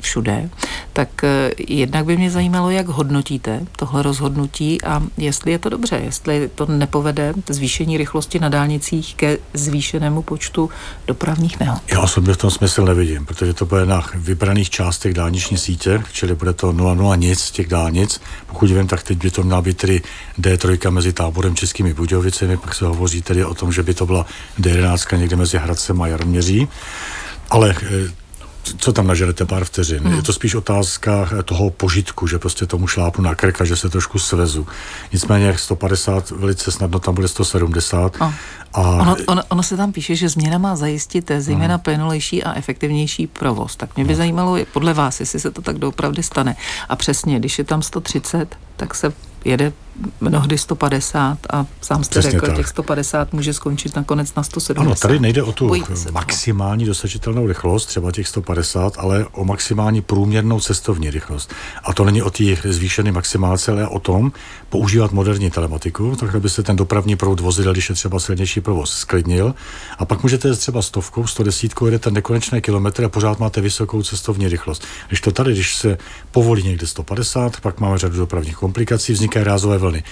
všude, 0.00 0.50
tak 0.92 1.24
eh, 1.24 1.50
jednak 1.68 2.04
by 2.04 2.16
mě 2.16 2.30
zajímalo, 2.30 2.70
jak 2.70 2.87
hodnotíte 2.87 3.61
tohle 3.76 4.02
rozhodnutí 4.02 4.83
a 4.83 5.02
jestli 5.16 5.52
je 5.52 5.59
to 5.59 5.68
dobře, 5.68 5.96
jestli 5.96 6.50
to 6.54 6.66
nepovede 6.66 7.35
zvýšení 7.48 7.96
rychlosti 7.96 8.38
na 8.38 8.48
dálnicích 8.48 9.14
ke 9.14 9.38
zvýšenému 9.54 10.22
počtu 10.22 10.70
dopravních 11.07 11.61
nehod. 11.61 11.83
Já 11.92 12.00
osobně 12.00 12.35
v 12.35 12.37
tom 12.37 12.50
smysl 12.50 12.85
nevidím, 12.85 13.26
protože 13.26 13.54
to 13.54 13.66
bude 13.66 13.87
na 13.87 14.07
vybraných 14.14 14.70
částech 14.70 15.14
dálniční 15.14 15.59
sítě, 15.59 16.02
čili 16.12 16.35
bude 16.35 16.52
to 16.52 16.72
0,0 16.72 17.18
nic 17.18 17.50
těch 17.50 17.68
dálnic. 17.68 18.20
Pokud 18.46 18.70
vím, 18.70 18.87
tak 18.87 19.02
teď 19.02 19.22
by 19.22 19.30
to 19.30 19.42
měla 19.42 19.62
být 19.62 19.84
tedy 19.85 20.03
D3 20.40 20.90
mezi 20.90 21.12
táborem 21.12 21.57
Českými 21.57 21.94
Budějovicemi, 21.94 22.57
pak 22.57 22.75
se 22.75 22.85
hovoří 22.85 23.23
tedy 23.23 23.44
o 23.44 23.55
tom, 23.55 23.73
že 23.73 23.83
by 23.83 23.94
to 23.94 24.07
byla 24.07 24.27
D11 24.61 25.18
někde 25.18 25.37
mezi 25.37 25.59
Hradcem 25.59 26.03
a 26.03 26.07
Jarměří. 26.07 26.68
Ale 27.51 27.75
co 28.79 28.92
tam 28.92 29.07
nažerete 29.07 29.44
pár 29.44 29.64
vteřin. 29.64 30.03
Hmm. 30.03 30.16
Je 30.16 30.23
to 30.23 30.33
spíš 30.33 30.55
otázka 30.55 31.29
toho 31.44 31.70
požitku, 31.70 32.27
že 32.27 32.38
prostě 32.38 32.66
tomu 32.66 32.87
šlápu 32.87 33.23
na 33.23 33.35
krk 33.35 33.61
a 33.61 33.64
že 33.64 33.77
se 33.77 33.88
trošku 33.88 34.18
svezu. 34.18 34.66
Nicméně 35.12 35.59
150 35.59 36.31
velice 36.31 36.73
snadno 36.73 36.99
tam 36.99 37.14
bude 37.14 37.29
170. 37.29 38.16
Oh. 38.20 38.33
A... 38.73 38.81
Ono, 38.81 39.16
ono, 39.27 39.42
ono 39.49 39.62
se 39.62 39.77
tam 39.77 39.92
píše, 39.92 40.16
že 40.16 40.29
změna 40.29 40.59
má 40.59 40.77
zajistit 40.77 41.31
zejména 41.38 41.75
hmm. 41.75 41.83
plynulejší 41.83 42.44
a 42.44 42.55
efektivnější 42.55 43.27
provoz. 43.27 43.77
Tak 43.77 43.97
mě 43.97 44.05
by 44.05 44.12
hmm. 44.12 44.18
zajímalo 44.18 44.57
podle 44.73 44.94
vás, 44.94 45.20
jestli 45.20 45.40
se 45.40 45.51
to 45.51 45.62
tak 45.62 45.79
doopravdy 45.79 46.23
stane. 46.23 46.57
A 46.88 46.97
přesně, 46.97 47.38
když 47.38 47.59
je 47.59 47.64
tam 47.64 47.83
130, 47.83 48.57
tak 48.77 48.94
se 48.94 49.12
är 49.44 49.57
det 49.57 49.72
mnohdy 50.20 50.59
150 50.59 51.38
a 51.52 51.66
sám 51.80 52.04
jste 52.04 52.11
Přesně 52.11 52.30
řekl, 52.30 52.46
tak. 52.46 52.57
těch 52.57 52.68
150 52.68 53.33
může 53.33 53.52
skončit 53.52 53.96
nakonec 53.96 54.35
na 54.35 54.42
170. 54.42 54.87
Ano, 54.87 54.94
tady 54.94 55.20
nejde 55.20 55.42
o 55.42 55.52
tu 55.52 55.72
maximální 56.12 56.85
dosažitelnou 56.85 57.46
rychlost, 57.46 57.87
třeba 57.87 58.12
těch 58.12 58.28
150, 58.28 58.94
ale 58.98 59.26
o 59.33 59.44
maximální 59.44 60.00
průměrnou 60.00 60.61
cestovní 60.61 61.11
rychlost. 61.11 61.54
A 61.85 61.92
to 61.92 62.04
není 62.04 62.22
o 62.22 62.30
té 62.30 62.44
zvýšené 62.64 63.12
maximálce, 63.12 63.72
ale 63.72 63.88
o 63.88 63.98
tom 63.98 64.33
používat 64.68 65.12
moderní 65.12 65.50
telematiku, 65.50 66.16
tak 66.16 66.35
aby 66.35 66.50
se 66.50 66.62
ten 66.62 66.76
dopravní 66.76 67.16
proud 67.16 67.40
vozidel, 67.40 67.72
když 67.72 67.88
je 67.88 67.94
třeba 67.94 68.20
silnější 68.20 68.61
provoz, 68.61 68.90
sklidnil. 68.90 69.54
A 69.98 70.04
pak 70.04 70.22
můžete 70.22 70.57
třeba 70.57 70.83
stovkou, 70.83 71.26
110, 71.26 71.72
jedete 71.85 72.11
nekonečné 72.11 72.61
kilometry 72.61 73.04
a 73.04 73.09
pořád 73.09 73.38
máte 73.38 73.61
vysokou 73.61 74.02
cestovní 74.02 74.48
rychlost. 74.48 74.85
Když 75.09 75.20
to 75.20 75.33
tady, 75.33 75.52
když 75.52 75.76
se 75.76 75.98
povolí 76.30 76.62
někde 76.62 76.87
150, 76.87 77.61
pak 77.61 77.80
máme 77.80 77.98
řadu 77.98 78.16
dopravních 78.16 78.57
komplikací, 78.57 79.12
vznikají 79.12 79.44
rázové 79.44 79.78
vlny. 79.85 80.03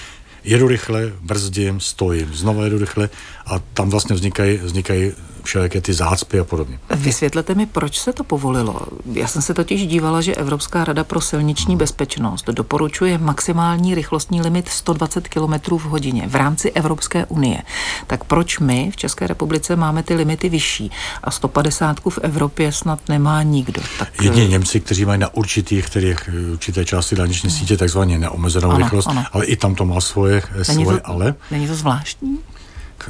Jedu 0.45 0.69
rychle, 0.69 1.13
brzdím, 1.21 1.81
stojím, 1.81 2.35
znovu 2.35 2.65
jedu 2.65 2.79
rychle 2.79 3.09
a 3.47 3.59
tam 3.59 3.91
vlastně 3.91 4.17
vznikají, 4.17 4.57
vznikají 4.57 5.13
všelijaké 5.45 5.81
ty 5.81 5.93
zácpy 5.93 6.41
a 6.41 6.45
podobně. 6.45 6.79
Vysvětlete 6.91 7.55
mi, 7.55 7.67
proč 7.67 7.99
se 7.99 8.13
to 8.13 8.25
povolilo. 8.25 8.81
Já 9.13 9.27
jsem 9.27 9.43
se 9.43 9.55
totiž 9.55 9.87
dívala, 9.87 10.21
že 10.21 10.35
Evropská 10.35 10.85
rada 10.85 11.05
pro 11.05 11.21
silniční 11.21 11.77
bezpečnost 11.77 12.47
doporučuje 12.47 13.19
maximální 13.19 13.95
rychlostní 13.95 14.43
limit 14.43 14.69
120 14.69 15.29
km 15.29 15.77
v 15.77 15.85
hodině 15.85 16.25
v 16.27 16.35
rámci 16.35 16.71
Evropské 16.71 17.27
unie. 17.27 17.63
Tak 18.07 18.25
proč 18.25 18.59
my 18.59 18.91
v 18.91 18.97
České 18.97 19.27
republice 19.27 19.77
máme 19.77 20.03
ty 20.03 20.15
limity 20.15 20.49
vyšší 20.49 20.91
a 21.25 21.31
150 21.31 22.01
v 22.09 22.19
Evropě 22.19 22.73
snad 22.73 22.99
nemá 23.09 23.43
nikdo? 23.43 23.83
Tak... 23.99 24.23
Jedině 24.23 24.49
Němci, 24.49 24.81
kteří 24.81 25.05
mají 25.05 25.21
na 25.21 25.35
určitých, 25.35 25.87
kterých, 25.87 26.31
určité 26.53 26.85
části 26.85 27.17
dálniční 27.17 27.51
sítě 27.51 27.77
takzvaně 27.77 28.19
neomezenou 28.19 28.71
ano, 28.71 28.79
rychlost, 28.79 29.07
ano. 29.07 29.25
ale 29.33 29.45
i 29.45 29.57
tam 29.57 29.75
to 29.75 29.85
má 29.85 30.01
svoje, 30.01 30.43
není 30.69 30.85
svoje 30.85 31.01
to, 31.01 31.07
ale. 31.07 31.35
Není 31.51 31.67
to 31.67 31.75
zvláštní? 31.75 32.39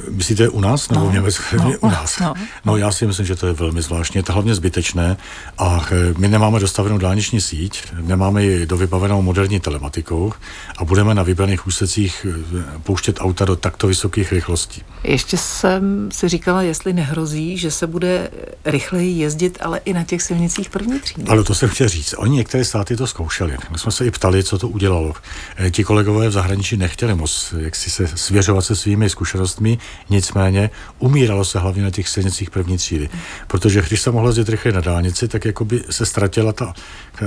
Myslíte 0.09 0.49
u 0.49 0.61
nás 0.61 0.89
nebo 0.89 1.03
no, 1.03 1.09
v 1.09 1.13
Německu? 1.13 1.43
No, 1.57 1.73
u 1.79 1.89
nás. 1.89 2.19
No. 2.19 2.33
no 2.65 2.77
já 2.77 2.91
si 2.91 3.07
myslím, 3.07 3.25
že 3.25 3.35
to 3.35 3.47
je 3.47 3.53
velmi 3.53 3.81
zvláštní, 3.81 4.19
je 4.19 4.23
to 4.23 4.33
hlavně 4.33 4.55
zbytečné 4.55 5.17
a 5.57 5.85
eh, 5.91 6.13
my 6.17 6.27
nemáme 6.27 6.59
dostavenou 6.59 6.97
dálniční 6.97 7.41
síť, 7.41 7.83
nemáme 8.01 8.43
ji 8.43 8.65
dovybavenou 8.65 9.21
moderní 9.21 9.59
telematikou 9.59 10.33
a 10.77 10.85
budeme 10.85 11.15
na 11.15 11.23
vybraných 11.23 11.67
úsecích 11.67 12.25
eh, 12.29 12.79
pouštět 12.83 13.17
auta 13.19 13.45
do 13.45 13.55
takto 13.55 13.87
vysokých 13.87 14.31
rychlostí. 14.31 14.81
Ještě 15.03 15.37
jsem 15.37 16.09
si 16.11 16.29
říkala, 16.29 16.61
jestli 16.61 16.93
nehrozí, 16.93 17.57
že 17.57 17.71
se 17.71 17.87
bude 17.87 18.29
rychleji 18.65 19.19
jezdit, 19.19 19.57
ale 19.61 19.81
i 19.85 19.93
na 19.93 20.03
těch 20.03 20.21
silnicích 20.21 20.69
první 20.69 20.99
třídy. 20.99 21.27
Ale 21.27 21.43
to 21.43 21.55
jsem 21.55 21.69
chtěl 21.69 21.89
říct. 21.89 22.15
Oni 22.17 22.37
některé 22.37 22.65
státy 22.65 22.95
to 22.95 23.07
zkoušeli. 23.07 23.57
My 23.71 23.79
jsme 23.79 23.91
se 23.91 24.05
i 24.05 24.11
ptali, 24.11 24.43
co 24.43 24.57
to 24.57 24.67
udělalo. 24.67 25.13
Eh, 25.57 25.71
ti 25.71 25.83
kolegové 25.83 26.29
v 26.29 26.31
zahraničí 26.31 26.77
nechtěli 26.77 27.15
moc 27.15 27.53
jak 27.57 27.75
si 27.75 27.89
se 27.89 28.07
svěřovat 28.15 28.65
se 28.65 28.75
svými 28.75 29.09
zkušenostmi, 29.09 29.77
nicméně 30.09 30.69
umíralo 30.99 31.45
se 31.45 31.59
hlavně 31.59 31.83
na 31.83 31.91
těch 31.91 32.09
silnicích 32.09 32.49
první 32.49 32.77
třídy. 32.77 33.09
Protože 33.47 33.81
když 33.81 34.01
se 34.01 34.11
mohlo 34.11 34.29
jezdit 34.29 34.49
rychle 34.49 34.71
na 34.71 34.81
dálnici, 34.81 35.27
tak 35.27 35.45
jako 35.45 35.65
by 35.65 35.83
se 35.89 36.05
ztratila 36.05 36.53
ta 36.53 36.73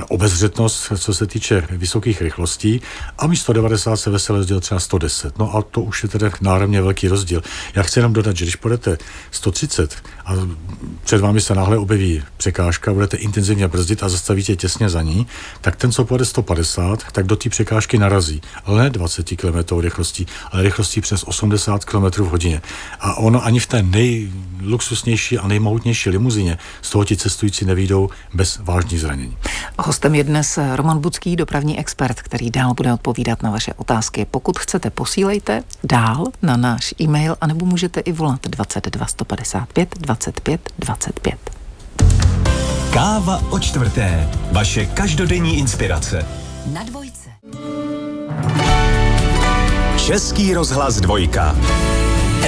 obezřetnost, 0.08 0.92
co 0.98 1.14
se 1.14 1.26
týče 1.26 1.62
vysokých 1.70 2.22
rychlostí 2.22 2.80
a 3.18 3.26
místo 3.26 3.52
90 3.52 3.96
se 3.96 4.10
veselé 4.10 4.38
jezdil 4.38 4.60
třeba 4.60 4.80
110. 4.80 5.38
No 5.38 5.56
a 5.56 5.62
to 5.62 5.80
už 5.80 6.02
je 6.02 6.08
tedy 6.08 6.30
náramně 6.40 6.82
velký 6.82 7.08
rozdíl. 7.08 7.42
Já 7.74 7.82
chci 7.82 7.98
jenom 7.98 8.12
dodat, 8.12 8.36
že 8.36 8.44
když 8.44 8.56
půjdete 8.56 8.98
130 9.30 9.96
a 10.26 10.34
před 11.04 11.20
vámi 11.20 11.40
se 11.40 11.54
náhle 11.54 11.78
objeví 11.78 12.22
překážka, 12.36 12.92
budete 12.92 13.16
intenzivně 13.16 13.68
brzdit 13.68 14.02
a 14.02 14.08
zastavíte 14.08 14.56
těsně 14.56 14.88
za 14.88 15.02
ní, 15.02 15.26
tak 15.60 15.76
ten, 15.76 15.92
co 15.92 16.04
pojede 16.04 16.24
150, 16.24 17.04
tak 17.12 17.26
do 17.26 17.36
té 17.36 17.48
překážky 17.48 17.98
narazí. 17.98 18.40
Ale 18.64 18.82
ne 18.82 18.90
20 18.90 19.26
km 19.36 19.80
rychlostí, 19.80 20.26
ale 20.52 20.62
rychlostí 20.62 21.00
přes 21.00 21.24
80 21.24 21.84
km 21.84 22.04
v 22.04 22.28
hodině. 22.28 22.45
A 23.00 23.14
ono 23.14 23.44
ani 23.44 23.60
v 23.60 23.66
té 23.66 23.82
nejluxusnější 23.82 25.38
a 25.38 25.48
nejmohutnější 25.48 26.10
limuzině 26.10 26.58
z 26.82 26.90
toho 26.90 27.04
ti 27.04 27.16
cestující 27.16 27.64
nevídou 27.64 28.10
bez 28.34 28.58
vážných 28.62 29.00
zranění. 29.00 29.36
Hostem 29.78 30.14
je 30.14 30.24
dnes 30.24 30.58
Roman 30.74 30.98
Budský, 30.98 31.36
dopravní 31.36 31.78
expert, 31.78 32.22
který 32.22 32.50
dál 32.50 32.74
bude 32.74 32.92
odpovídat 32.92 33.42
na 33.42 33.50
vaše 33.50 33.72
otázky. 33.74 34.26
Pokud 34.30 34.58
chcete, 34.58 34.90
posílejte 34.90 35.62
dál 35.84 36.24
na 36.42 36.56
náš 36.56 36.94
e-mail, 37.00 37.36
anebo 37.40 37.66
můžete 37.66 38.00
i 38.00 38.12
volat 38.12 38.46
22 38.46 39.06
155 39.06 39.94
25 39.98 40.60
25. 40.78 41.38
Káva 42.92 43.42
o 43.50 43.58
čtvrté. 43.58 44.28
Vaše 44.52 44.86
každodenní 44.86 45.58
inspirace. 45.58 46.26
Na 46.72 46.82
dvojce. 46.82 47.30
Český 50.06 50.54
rozhlas 50.54 51.00
dvojka. 51.00 51.56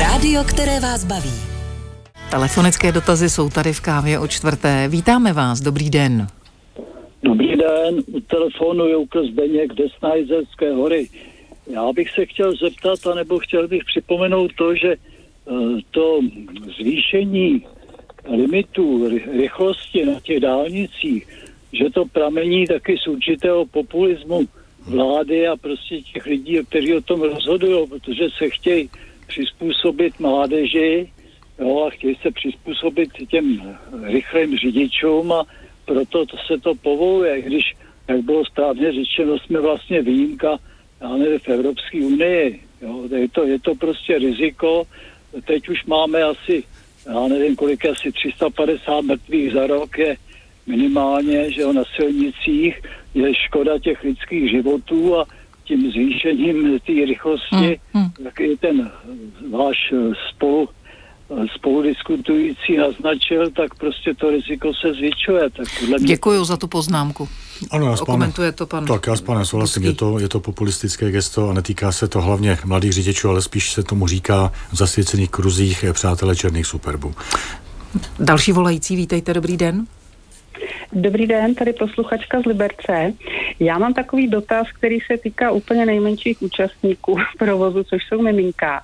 Rádio, 0.00 0.44
které 0.44 0.80
vás 0.80 1.04
baví. 1.04 1.32
Telefonické 2.30 2.92
dotazy 2.92 3.30
jsou 3.30 3.48
tady 3.48 3.72
v 3.72 3.80
kávě 3.80 4.18
o 4.18 4.28
čtvrté. 4.28 4.88
Vítáme 4.88 5.32
vás, 5.32 5.60
dobrý 5.60 5.90
den. 5.90 6.26
Dobrý 7.22 7.56
den, 7.56 8.02
u 8.06 8.20
telefonu 8.20 8.88
Jouka 8.88 9.22
Zdeněk, 9.22 9.72
Desnajzerské 9.74 10.72
hory. 10.72 11.08
Já 11.66 11.92
bych 11.92 12.10
se 12.10 12.26
chtěl 12.26 12.56
zeptat, 12.56 13.06
anebo 13.06 13.38
chtěl 13.38 13.68
bych 13.68 13.84
připomenout 13.84 14.50
to, 14.58 14.74
že 14.74 14.92
eh, 14.92 15.52
to 15.90 16.20
zvýšení 16.78 17.66
limitů 18.36 19.08
rychlosti 19.38 20.04
na 20.06 20.20
těch 20.20 20.40
dálnicích, 20.40 21.26
že 21.72 21.90
to 21.90 22.04
pramení 22.04 22.66
taky 22.66 22.98
z 22.98 23.06
určitého 23.06 23.66
populismu 23.66 24.48
vlády 24.86 25.48
a 25.48 25.56
prostě 25.56 26.00
těch 26.00 26.26
lidí, 26.26 26.58
kteří 26.68 26.94
o 26.94 27.00
tom 27.00 27.22
rozhodují, 27.22 27.86
protože 27.88 28.24
se 28.38 28.50
chtějí 28.50 28.90
přizpůsobit 29.28 30.20
mládeži 30.20 31.10
jo, 31.58 31.84
a 31.86 31.90
chtějí 31.90 32.18
se 32.22 32.30
přizpůsobit 32.30 33.08
těm 33.28 33.76
rychlým 34.02 34.56
řidičům 34.56 35.32
a 35.32 35.44
proto 35.84 36.26
to 36.26 36.36
se 36.46 36.60
to 36.60 36.74
povoluje, 36.74 37.42
když, 37.42 37.74
jak 38.08 38.22
bylo 38.22 38.44
správně 38.44 38.92
řečeno, 38.92 39.38
jsme 39.38 39.60
vlastně 39.60 40.02
výjimka, 40.02 40.58
já 41.00 41.16
nevím, 41.16 41.38
v 41.38 41.48
Evropské 41.48 41.98
unii. 41.98 42.60
Jo. 42.82 43.08
Je, 43.16 43.28
to, 43.28 43.44
je 43.44 43.58
to 43.58 43.74
prostě 43.74 44.18
riziko. 44.18 44.84
Teď 45.44 45.68
už 45.68 45.84
máme 45.84 46.22
asi, 46.22 46.64
já 47.06 47.28
nevím, 47.28 47.56
kolik 47.56 47.86
asi 47.86 48.12
350 48.12 49.00
mrtvých 49.00 49.52
za 49.52 49.66
rok 49.66 49.98
je 49.98 50.16
minimálně, 50.66 51.50
že 51.50 51.60
jo, 51.60 51.72
na 51.72 51.82
silnicích 51.96 52.82
je 53.14 53.34
škoda 53.34 53.78
těch 53.78 54.04
lidských 54.04 54.50
životů 54.50 55.16
a 55.16 55.24
tím 55.68 55.90
zvýšením 55.90 56.78
té 56.86 56.92
rychlosti, 56.92 57.80
hmm, 57.92 58.04
hmm. 58.04 58.10
tak 58.24 58.40
i 58.40 58.56
ten 58.56 58.90
váš 59.50 59.76
spolu 60.30 60.68
spoludiskutující 61.56 62.76
naznačil, 62.76 63.50
tak 63.50 63.74
prostě 63.74 64.14
to 64.14 64.30
riziko 64.30 64.72
se 64.74 64.94
zvětšuje. 64.94 65.50
Tak 65.50 65.66
mě... 65.88 65.98
Děkuji 65.98 66.44
za 66.44 66.56
tu 66.56 66.66
poznámku. 66.66 67.28
Ano, 67.70 67.90
já 67.90 67.96
Komentuje 67.96 68.52
to 68.52 68.66
pan. 68.66 68.86
Tak 68.86 69.06
já 69.06 69.16
s 69.16 69.20
panem 69.20 69.44
souhlasím, 69.44 69.84
je 69.84 69.92
to, 69.92 70.18
je 70.18 70.28
to 70.28 70.40
populistické 70.40 71.10
gesto 71.10 71.48
a 71.48 71.52
netýká 71.52 71.92
se 71.92 72.08
to 72.08 72.20
hlavně 72.20 72.58
mladých 72.64 72.92
řidičů, 72.92 73.28
ale 73.28 73.42
spíš 73.42 73.72
se 73.72 73.82
tomu 73.82 74.06
říká 74.06 74.52
v 74.72 74.76
zasvěcených 74.76 75.30
kruzích 75.30 75.84
přátelé 75.92 76.36
černých 76.36 76.66
superbů. 76.66 77.14
Další 78.18 78.52
volající, 78.52 78.96
vítejte, 78.96 79.34
dobrý 79.34 79.56
den. 79.56 79.86
Dobrý 80.92 81.26
den, 81.26 81.54
tady 81.54 81.72
posluchačka 81.72 82.40
z 82.40 82.44
Liberce. 82.44 83.12
Já 83.60 83.78
mám 83.78 83.94
takový 83.94 84.28
dotaz, 84.28 84.66
který 84.72 84.98
se 85.00 85.18
týká 85.18 85.50
úplně 85.50 85.86
nejmenších 85.86 86.42
účastníků 86.42 87.16
provozu, 87.38 87.84
což 87.84 88.02
jsou 88.04 88.22
miminka 88.22 88.82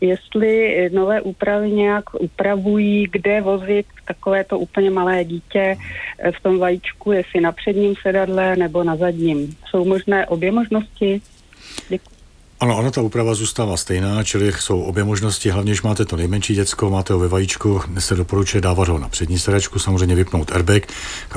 jestli 0.00 0.88
nové 0.92 1.20
úpravy 1.20 1.70
nějak 1.70 2.04
upravují, 2.20 3.06
kde 3.12 3.40
vozit 3.40 3.86
takovéto 4.06 4.58
úplně 4.58 4.90
malé 4.90 5.24
dítě 5.24 5.76
v 6.38 6.42
tom 6.42 6.58
vajíčku, 6.58 7.12
jestli 7.12 7.40
na 7.40 7.52
předním 7.52 7.94
sedadle 8.02 8.56
nebo 8.56 8.84
na 8.84 8.96
zadním. 8.96 9.56
Jsou 9.66 9.84
možné 9.84 10.26
obě 10.26 10.52
možnosti? 10.52 11.20
Děkuji. 11.88 12.19
Ano, 12.60 12.76
ona 12.76 12.90
ta 12.90 13.00
úprava 13.00 13.34
zůstává 13.34 13.76
stejná, 13.76 14.24
čili 14.24 14.52
jsou 14.60 14.80
obě 14.80 15.04
možnosti, 15.04 15.50
hlavně, 15.50 15.70
když 15.72 15.82
máte 15.82 16.04
to 16.04 16.16
nejmenší 16.16 16.54
děcko, 16.54 16.90
máte 16.90 17.12
ho 17.12 17.18
ve 17.18 17.28
vajíčku, 17.28 17.80
se 17.98 18.14
doporučuje 18.14 18.60
dávat 18.60 18.88
ho 18.88 18.98
na 18.98 19.08
přední 19.08 19.38
sedačku, 19.38 19.78
samozřejmě 19.78 20.14
vypnout 20.14 20.52
airbag. 20.52 20.82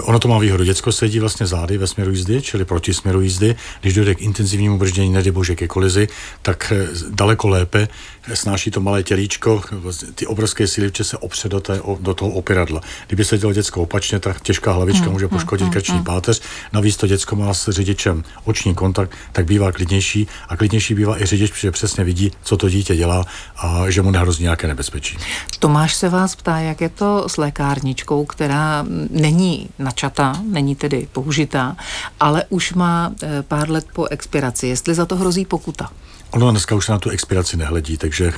Ono 0.02 0.20
to 0.20 0.28
má 0.28 0.40
výhodu, 0.40 0.64
děcko 0.64 0.92
sedí 0.92 1.20
vlastně 1.20 1.48
zády 1.48 1.78
ve 1.78 1.88
směru 1.88 2.12
jízdy, 2.12 2.42
čili 2.42 2.66
proti 2.66 2.94
směru 2.94 3.22
jízdy. 3.22 3.56
Když 3.82 3.94
dojde 3.94 4.16
k 4.16 4.22
intenzivnímu 4.22 4.78
brždění, 4.78 5.14
nedej 5.14 5.32
bože 5.32 5.56
ke 5.56 5.68
kolizi, 5.68 6.08
tak 6.42 6.74
eh, 6.76 6.88
daleko 7.10 7.48
lépe 7.48 7.88
snáší 8.34 8.72
to 8.72 8.82
malé 8.82 9.04
tělíčko, 9.04 9.62
vlastně 9.72 10.12
ty 10.12 10.26
obrovské 10.26 10.68
síly 10.68 10.92
se 11.02 11.18
opře 11.18 11.50
do, 11.50 11.60
té, 11.60 11.82
do 12.00 12.14
toho 12.14 12.32
opiradla. 12.32 12.82
Kdyby 13.08 13.26
se 13.26 13.38
dělo 13.38 13.54
děcko 13.54 13.82
opačně, 13.82 14.20
tak 14.20 14.42
těžká 14.42 14.72
hlavička 14.72 15.04
hmm, 15.04 15.14
může 15.14 15.26
hmm, 15.26 15.38
poškodit 15.38 15.64
hmm, 15.64 15.74
krční 15.74 16.04
páteř. 16.04 16.42
Navíc 16.74 16.98
to 16.98 17.08
děcko 17.08 17.36
má 17.36 17.54
s 17.54 17.72
řidičem 17.72 18.24
oční 18.44 18.76
kontakt, 18.76 19.12
tak 19.32 19.46
bývá 19.46 19.72
klidnější 19.72 20.28
a 20.50 20.58
klidnější 20.58 20.96
bývá 20.96 21.13
i 21.22 21.26
řidič, 21.26 21.52
protože 21.52 21.72
přesně 21.72 22.04
vidí, 22.04 22.32
co 22.44 22.58
to 22.58 22.70
dítě 22.70 22.96
dělá 22.96 23.26
a 23.58 23.90
že 23.90 24.02
mu 24.02 24.12
nehrozí 24.12 24.44
nějaké 24.44 24.68
nebezpečí. 24.68 25.18
Tomáš 25.60 25.96
se 25.96 26.10
vás 26.10 26.36
ptá, 26.36 26.58
jak 26.58 26.82
je 26.82 26.90
to 26.90 27.30
s 27.30 27.38
lékárničkou, 27.38 28.26
která 28.26 28.86
není 29.10 29.70
načatá, 29.80 30.34
není 30.44 30.76
tedy 30.76 31.08
použitá, 31.12 31.76
ale 32.20 32.44
už 32.50 32.74
má 32.74 33.12
eh, 33.24 33.44
pár 33.44 33.70
let 33.70 33.86
po 33.94 34.06
expiraci. 34.06 34.68
Jestli 34.68 34.96
za 34.96 35.06
to 35.06 35.16
hrozí 35.16 35.46
pokuta? 35.46 35.90
Ono 36.32 36.52
dneska 36.52 36.76
už 36.76 36.86
se 36.86 36.92
na 36.92 37.00
tu 37.00 37.10
expiraci 37.10 37.58
nehledí, 37.58 37.98
takže 37.98 38.34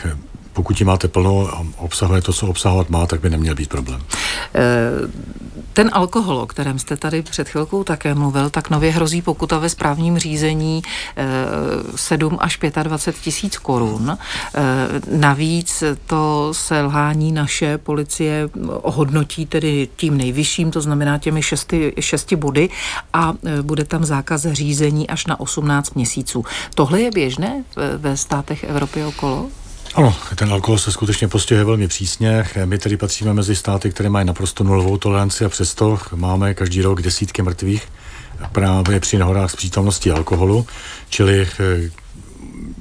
pokud 0.55 0.79
ji 0.79 0.85
máte 0.85 1.07
plno 1.07 1.47
a 1.53 1.65
obsahuje 1.77 2.21
to, 2.21 2.33
co 2.33 2.47
obsahovat 2.47 2.89
má, 2.89 3.05
tak 3.05 3.21
by 3.21 3.29
neměl 3.29 3.55
být 3.55 3.69
problém. 3.69 4.01
Eh, 4.55 4.61
ten 5.73 5.89
alkohol, 5.93 6.37
o 6.37 6.45
kterém 6.45 6.79
jste 6.79 6.97
tady 6.97 7.21
před 7.21 7.49
chvilkou 7.49 7.83
také 7.83 8.15
mluvil, 8.15 8.49
tak 8.49 8.69
nově 8.69 8.91
hrozí 8.91 9.21
pokuta 9.21 9.59
ve 9.59 9.69
správním 9.69 10.17
řízení 10.17 10.83
7 11.95 12.33
eh, 12.33 12.37
až 12.39 12.59
25 12.83 13.21
tisíc 13.21 13.57
korun. 13.57 14.17
Eh, 14.17 14.61
navíc 15.17 15.83
to 16.07 16.49
selhání 16.51 17.31
naše 17.31 17.77
policie 17.77 18.49
ohodnotí 18.81 19.45
tedy 19.45 19.87
tím 19.95 20.17
nejvyšším, 20.17 20.71
to 20.71 20.81
znamená 20.81 21.17
těmi 21.17 21.43
šesti, 21.43 21.93
šesti 21.99 22.35
body 22.35 22.69
a 23.13 23.33
bude 23.61 23.83
tam 23.83 24.05
zákaz 24.05 24.41
řízení 24.45 25.09
až 25.09 25.27
na 25.27 25.39
18 25.39 25.95
měsíců. 25.95 26.45
Tohle 26.75 27.01
je 27.01 27.11
běžné 27.11 27.63
ve 27.97 28.17
státech 28.17 28.63
Evropy 28.63 29.03
okolo? 29.03 29.47
Ano, 29.95 30.15
ten 30.36 30.53
alkohol 30.53 30.77
se 30.77 30.91
skutečně 30.91 31.27
postihuje 31.27 31.65
velmi 31.65 31.88
přísně. 31.88 32.45
My 32.65 32.77
tedy 32.77 32.97
patříme 32.97 33.34
mezi 33.34 33.55
státy, 33.55 33.91
které 33.91 34.10
mají 34.10 34.25
naprosto 34.25 34.63
nulovou 34.63 34.97
toleranci 34.97 35.45
a 35.45 35.49
přesto 35.49 35.99
máme 36.15 36.53
každý 36.53 36.81
rok 36.81 37.01
desítky 37.01 37.41
mrtvých 37.41 37.88
právě 38.51 38.99
při 38.99 39.17
nehodách 39.17 39.51
s 39.51 39.55
přítomností 39.55 40.12
alkoholu, 40.12 40.67
čili 41.10 41.47
eh, 41.60 41.89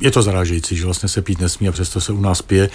je 0.00 0.10
to 0.10 0.22
zarážející, 0.22 0.76
že 0.76 0.84
vlastně 0.84 1.08
se 1.08 1.22
pít 1.22 1.40
nesmí 1.40 1.68
a 1.68 1.72
přesto 1.72 2.00
se 2.00 2.12
u 2.12 2.20
nás 2.20 2.42
pije. 2.42 2.70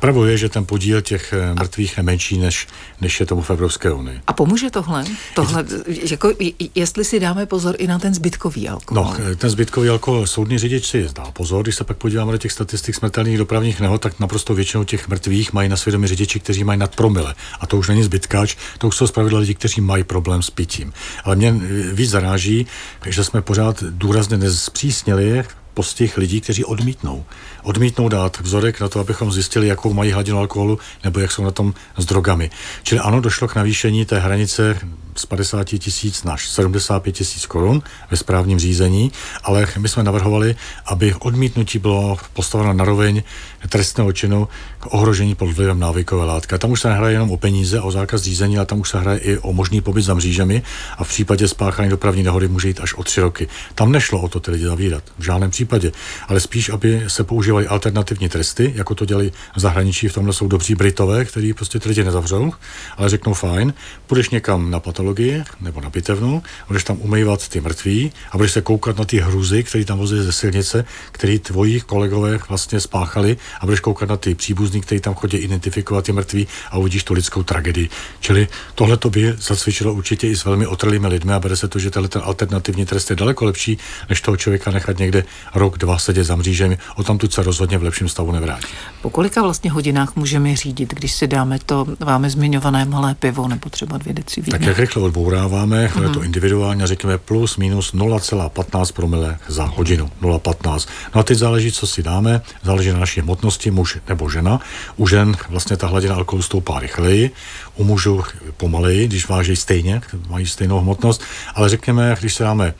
Pravo 0.00 0.26
je, 0.26 0.38
že 0.38 0.48
ten 0.48 0.64
podíl 0.64 1.00
těch 1.00 1.32
eh, 1.32 1.54
mrtvých 1.54 1.96
je 1.96 2.02
menší, 2.02 2.38
než, 2.38 2.66
než 3.00 3.20
je 3.20 3.26
tomu 3.26 3.42
v 3.42 3.50
Evropské 3.50 3.92
unii. 3.92 4.20
A 4.26 4.32
pomůže 4.32 4.70
tohle? 4.70 5.04
tohle 5.34 5.64
jako, 6.10 6.32
jestli 6.74 7.04
si 7.04 7.20
dáme 7.20 7.46
pozor 7.46 7.74
i 7.78 7.86
na 7.86 7.98
ten 7.98 8.14
zbytkový 8.14 8.68
alkohol? 8.68 9.04
No, 9.04 9.16
eh, 9.32 9.36
ten 9.36 9.50
zbytkový 9.50 9.88
alkohol, 9.88 10.26
soudní 10.26 10.58
řidič 10.58 10.86
si 10.86 11.08
dá 11.14 11.24
pozor, 11.24 11.62
když 11.62 11.74
se 11.74 11.84
pak 11.84 11.96
podíváme 11.96 12.32
do 12.32 12.38
těch 12.38 12.52
statistik 12.52 12.94
smrtelných 12.94 13.38
dopravních 13.38 13.80
nehod, 13.80 14.00
tak 14.00 14.20
naprosto 14.20 14.54
většinou 14.54 14.84
těch 14.84 15.08
mrtvých 15.08 15.52
mají 15.52 15.68
na 15.68 15.76
svědomí 15.76 16.06
řidiči, 16.06 16.40
kteří 16.40 16.64
mají 16.64 16.78
nad 16.78 16.96
promile. 16.96 17.34
A 17.60 17.66
to 17.66 17.76
už 17.76 17.88
není 17.88 18.02
zbytkáč, 18.02 18.56
to 18.78 18.88
už 18.88 18.96
jsou 18.96 19.06
zpravidla 19.06 19.38
lidi, 19.38 19.54
kteří 19.54 19.80
mají 19.80 20.04
problém 20.04 20.42
s 20.42 20.50
pitím. 20.50 20.92
Ale 21.24 21.36
mě 21.36 21.48
eh, 21.48 21.94
víc 21.94 22.10
zaráží, 22.10 22.66
že 23.06 23.24
jsme 23.24 23.42
pořád 23.42 23.82
důrazně 23.82 24.36
nezpřísnili 24.36 25.44
postih 25.74 26.18
lidí, 26.18 26.40
kteří 26.40 26.64
odmítnou. 26.64 27.24
Odmítnou 27.64 28.08
dát 28.08 28.40
vzorek 28.40 28.80
na 28.80 28.88
to, 28.88 29.00
abychom 29.00 29.32
zjistili, 29.32 29.66
jakou 29.66 29.92
mají 29.92 30.12
hladinu 30.12 30.38
alkoholu 30.38 30.78
nebo 31.04 31.20
jak 31.20 31.32
jsou 31.32 31.44
na 31.44 31.50
tom 31.50 31.74
s 31.96 32.04
drogami. 32.04 32.50
Čili 32.82 33.00
ano, 33.00 33.20
došlo 33.20 33.48
k 33.48 33.54
navýšení 33.54 34.04
té 34.04 34.18
hranice 34.18 34.78
z 35.16 35.26
50 35.26 35.64
tisíc 35.64 36.24
na 36.24 36.36
75 36.36 37.12
tisíc 37.12 37.46
korun 37.46 37.82
ve 38.10 38.16
správním 38.16 38.58
řízení, 38.58 39.12
ale 39.44 39.66
my 39.78 39.88
jsme 39.88 40.02
navrhovali, 40.02 40.56
aby 40.86 41.14
odmítnutí 41.14 41.78
bylo 41.78 42.18
postaveno 42.32 42.72
na 42.72 42.84
roveň 42.84 43.22
trestného 43.68 44.12
činu 44.12 44.48
k 44.78 44.94
ohrožení 44.94 45.34
pod 45.34 45.52
vlivem 45.52 45.78
návykové 45.78 46.24
látky. 46.24 46.54
A 46.54 46.58
tam 46.58 46.70
už 46.70 46.80
se 46.80 46.88
nehraje 46.88 47.14
jenom 47.14 47.30
o 47.30 47.36
peníze, 47.36 47.80
o 47.80 47.90
zákaz 47.90 48.22
řízení, 48.22 48.56
ale 48.56 48.66
tam 48.66 48.80
už 48.80 48.88
se 48.88 48.98
hraje 49.00 49.18
i 49.18 49.38
o 49.38 49.52
možný 49.52 49.80
pobyt 49.80 50.02
za 50.02 50.14
mřížemi 50.14 50.62
a 50.98 51.04
v 51.04 51.08
případě 51.08 51.48
spáchání 51.48 51.90
dopravní 51.90 52.22
nehody 52.22 52.48
může 52.48 52.68
jít 52.68 52.80
až 52.80 52.94
o 52.94 53.02
tři 53.04 53.20
roky. 53.20 53.48
Tam 53.74 53.92
nešlo 53.92 54.20
o 54.20 54.28
to 54.28 54.50
lidi 54.50 54.64
zavírat, 54.64 55.02
v 55.18 55.24
žádném 55.24 55.50
případě, 55.50 55.92
ale 56.28 56.40
spíš, 56.40 56.68
aby 56.68 57.04
se 57.08 57.24
používaly 57.54 57.66
alternativní 57.66 58.28
tresty, 58.28 58.72
jako 58.74 58.94
to 58.94 59.04
dělají 59.04 59.32
v 59.56 59.60
zahraničí, 59.60 60.08
v 60.08 60.12
tomhle 60.12 60.32
jsou 60.32 60.48
dobří 60.48 60.74
Britové, 60.74 61.24
kteří 61.24 61.54
prostě 61.54 61.78
ty 61.78 61.88
lidi 61.88 62.04
nezavřou, 62.04 62.52
ale 62.96 63.08
řeknou 63.08 63.34
fajn, 63.34 63.74
půjdeš 64.06 64.30
někam 64.30 64.70
na 64.70 64.80
patologii 64.80 65.42
nebo 65.60 65.80
na 65.80 65.90
pitevnu, 65.90 66.42
budeš 66.68 66.84
tam 66.84 66.96
umývat 67.00 67.48
ty 67.48 67.60
mrtví 67.60 68.12
a 68.32 68.36
budeš 68.36 68.52
se 68.52 68.60
koukat 68.60 68.98
na 68.98 69.04
ty 69.04 69.18
hruzy, 69.18 69.62
které 69.62 69.84
tam 69.84 69.98
vozí 69.98 70.16
ze 70.22 70.32
silnice, 70.32 70.84
které 71.12 71.38
tvoji 71.38 71.80
kolegové 71.80 72.38
vlastně 72.48 72.80
spáchali 72.80 73.36
a 73.60 73.66
budeš 73.66 73.80
koukat 73.80 74.08
na 74.08 74.16
ty 74.16 74.34
příbuzní, 74.34 74.80
kteří 74.80 75.00
tam 75.00 75.14
chodí 75.14 75.36
identifikovat 75.36 76.04
ty 76.04 76.12
mrtví 76.12 76.46
a 76.70 76.78
uvidíš 76.78 77.04
tu 77.04 77.14
lidskou 77.14 77.42
tragedii. 77.42 77.88
Čili 78.20 78.48
tohle 78.74 78.96
to 78.96 79.10
by 79.10 79.34
zacvičilo 79.38 79.94
určitě 79.94 80.28
i 80.28 80.36
s 80.36 80.44
velmi 80.44 80.66
otrlými 80.66 81.06
lidmi 81.06 81.32
a 81.32 81.40
bere 81.40 81.56
se 81.56 81.68
to, 81.68 81.78
že 81.78 81.90
tenhle 81.90 82.08
ten 82.08 82.22
alternativní 82.24 82.86
trest 82.86 83.10
je 83.10 83.16
daleko 83.16 83.44
lepší, 83.44 83.78
než 84.08 84.20
toho 84.20 84.36
člověka 84.36 84.70
nechat 84.70 84.98
někde 84.98 85.24
rok, 85.54 85.78
dva 85.78 85.98
sedět 85.98 86.24
za 86.24 86.36
mřížemi. 86.36 86.78
O 86.96 87.02
tam 87.02 87.18
tu 87.18 87.28
rozhodně 87.44 87.78
v 87.78 87.82
lepším 87.82 88.08
stavu 88.08 88.32
nevrátí. 88.32 88.66
Po 89.02 89.10
kolika 89.10 89.42
vlastně 89.42 89.70
hodinách 89.70 90.16
můžeme 90.16 90.56
řídit, 90.56 90.94
když 90.94 91.12
si 91.12 91.26
dáme 91.26 91.58
to 91.66 91.86
vámi 92.00 92.30
zmiňované 92.30 92.84
malé 92.84 93.14
pivo 93.14 93.48
nebo 93.48 93.70
třeba 93.70 93.98
dvě 93.98 94.14
deci 94.14 94.40
vína? 94.40 94.58
Tak 94.58 94.66
jak 94.66 94.78
rychle 94.78 95.02
odbouráváme, 95.02 95.86
mm-hmm. 95.86 96.02
je 96.02 96.08
to 96.08 96.22
individuálně, 96.22 96.86
řekněme 96.86 97.18
plus 97.18 97.56
minus 97.56 97.94
0,15 97.94 98.92
promile 98.92 99.38
za 99.48 99.64
hodinu, 99.64 100.10
0,15. 100.22 100.88
No 101.14 101.20
a 101.20 101.22
teď 101.22 101.38
záleží, 101.38 101.72
co 101.72 101.86
si 101.86 102.02
dáme, 102.02 102.40
záleží 102.62 102.90
na 102.90 102.98
naší 102.98 103.20
hmotnosti 103.20 103.44
hmotnosti 103.44 103.70
muž 103.70 103.98
nebo 104.08 104.30
žena. 104.30 104.60
U 104.96 105.06
žen 105.06 105.36
vlastně 105.48 105.76
ta 105.76 105.86
hladina 105.86 106.14
alkoholu 106.14 106.42
stoupá 106.42 106.80
rychleji, 106.80 107.30
u 107.76 107.84
mužů 107.84 108.22
pomaleji, 108.56 109.08
když 109.08 109.28
váží 109.28 109.56
stejně, 109.56 110.00
mají 110.28 110.46
stejnou 110.46 110.80
hmotnost, 110.80 111.22
ale 111.54 111.68
řekněme, 111.68 112.16
když 112.20 112.34
se 112.34 112.44
dáme 112.44 112.74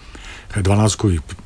12 0.63 0.97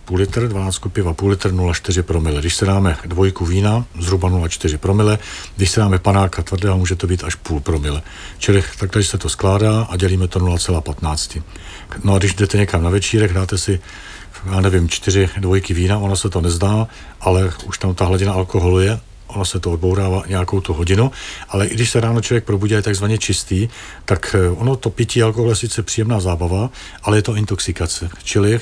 půl 0.04 0.16
litr, 0.16 0.48
12 0.48 0.78
piva 0.88 1.12
půl 1.12 1.30
litr 1.30 1.52
0,4 1.52 2.02
promile. 2.02 2.40
Když 2.40 2.54
se 2.54 2.66
dáme 2.66 2.96
dvojku 3.04 3.46
vína, 3.46 3.84
zhruba 4.00 4.28
0,4 4.28 4.78
promile. 4.78 5.18
Když 5.56 5.70
se 5.70 5.80
dáme 5.80 5.98
panáka 5.98 6.42
tvrdého, 6.42 6.78
může 6.78 6.96
to 6.96 7.06
být 7.06 7.24
až 7.24 7.34
půl 7.34 7.60
promile. 7.60 8.02
Čili 8.38 8.64
takhle 8.78 9.02
se 9.02 9.18
to 9.18 9.28
skládá 9.28 9.82
a 9.82 9.96
dělíme 9.96 10.28
to 10.28 10.38
0,15. 10.38 11.42
No 12.04 12.14
a 12.14 12.18
když 12.18 12.34
jdete 12.34 12.58
někam 12.58 12.82
na 12.82 12.90
večírek, 12.90 13.32
dáte 13.32 13.58
si 13.58 13.80
já 14.50 14.60
nevím, 14.60 14.88
čtyři 14.88 15.28
dvojky 15.38 15.74
vína, 15.74 15.98
ono 15.98 16.16
se 16.16 16.30
to 16.30 16.40
nezdá, 16.40 16.88
ale 17.20 17.52
už 17.66 17.78
tam 17.78 17.94
ta 17.94 18.04
hladina 18.04 18.32
alkoholu 18.32 18.80
je 18.80 19.00
ono 19.28 19.44
se 19.44 19.60
to 19.60 19.70
odbourává 19.70 20.22
nějakou 20.28 20.60
tu 20.60 20.72
hodinu, 20.72 21.10
ale 21.48 21.66
i 21.66 21.74
když 21.74 21.90
se 21.90 22.00
ráno 22.00 22.20
člověk 22.20 22.44
probudí 22.44 22.74
je 22.74 22.82
takzvaně 22.82 23.18
čistý, 23.18 23.68
tak 24.04 24.36
eh, 24.38 24.50
ono 24.50 24.76
to 24.76 24.90
pití 24.90 25.22
alkohol 25.22 25.50
je 25.50 25.56
sice 25.56 25.82
příjemná 25.82 26.20
zábava, 26.20 26.70
ale 27.02 27.18
je 27.18 27.22
to 27.22 27.34
intoxikace. 27.34 28.08
Čili 28.22 28.54
eh, 28.54 28.60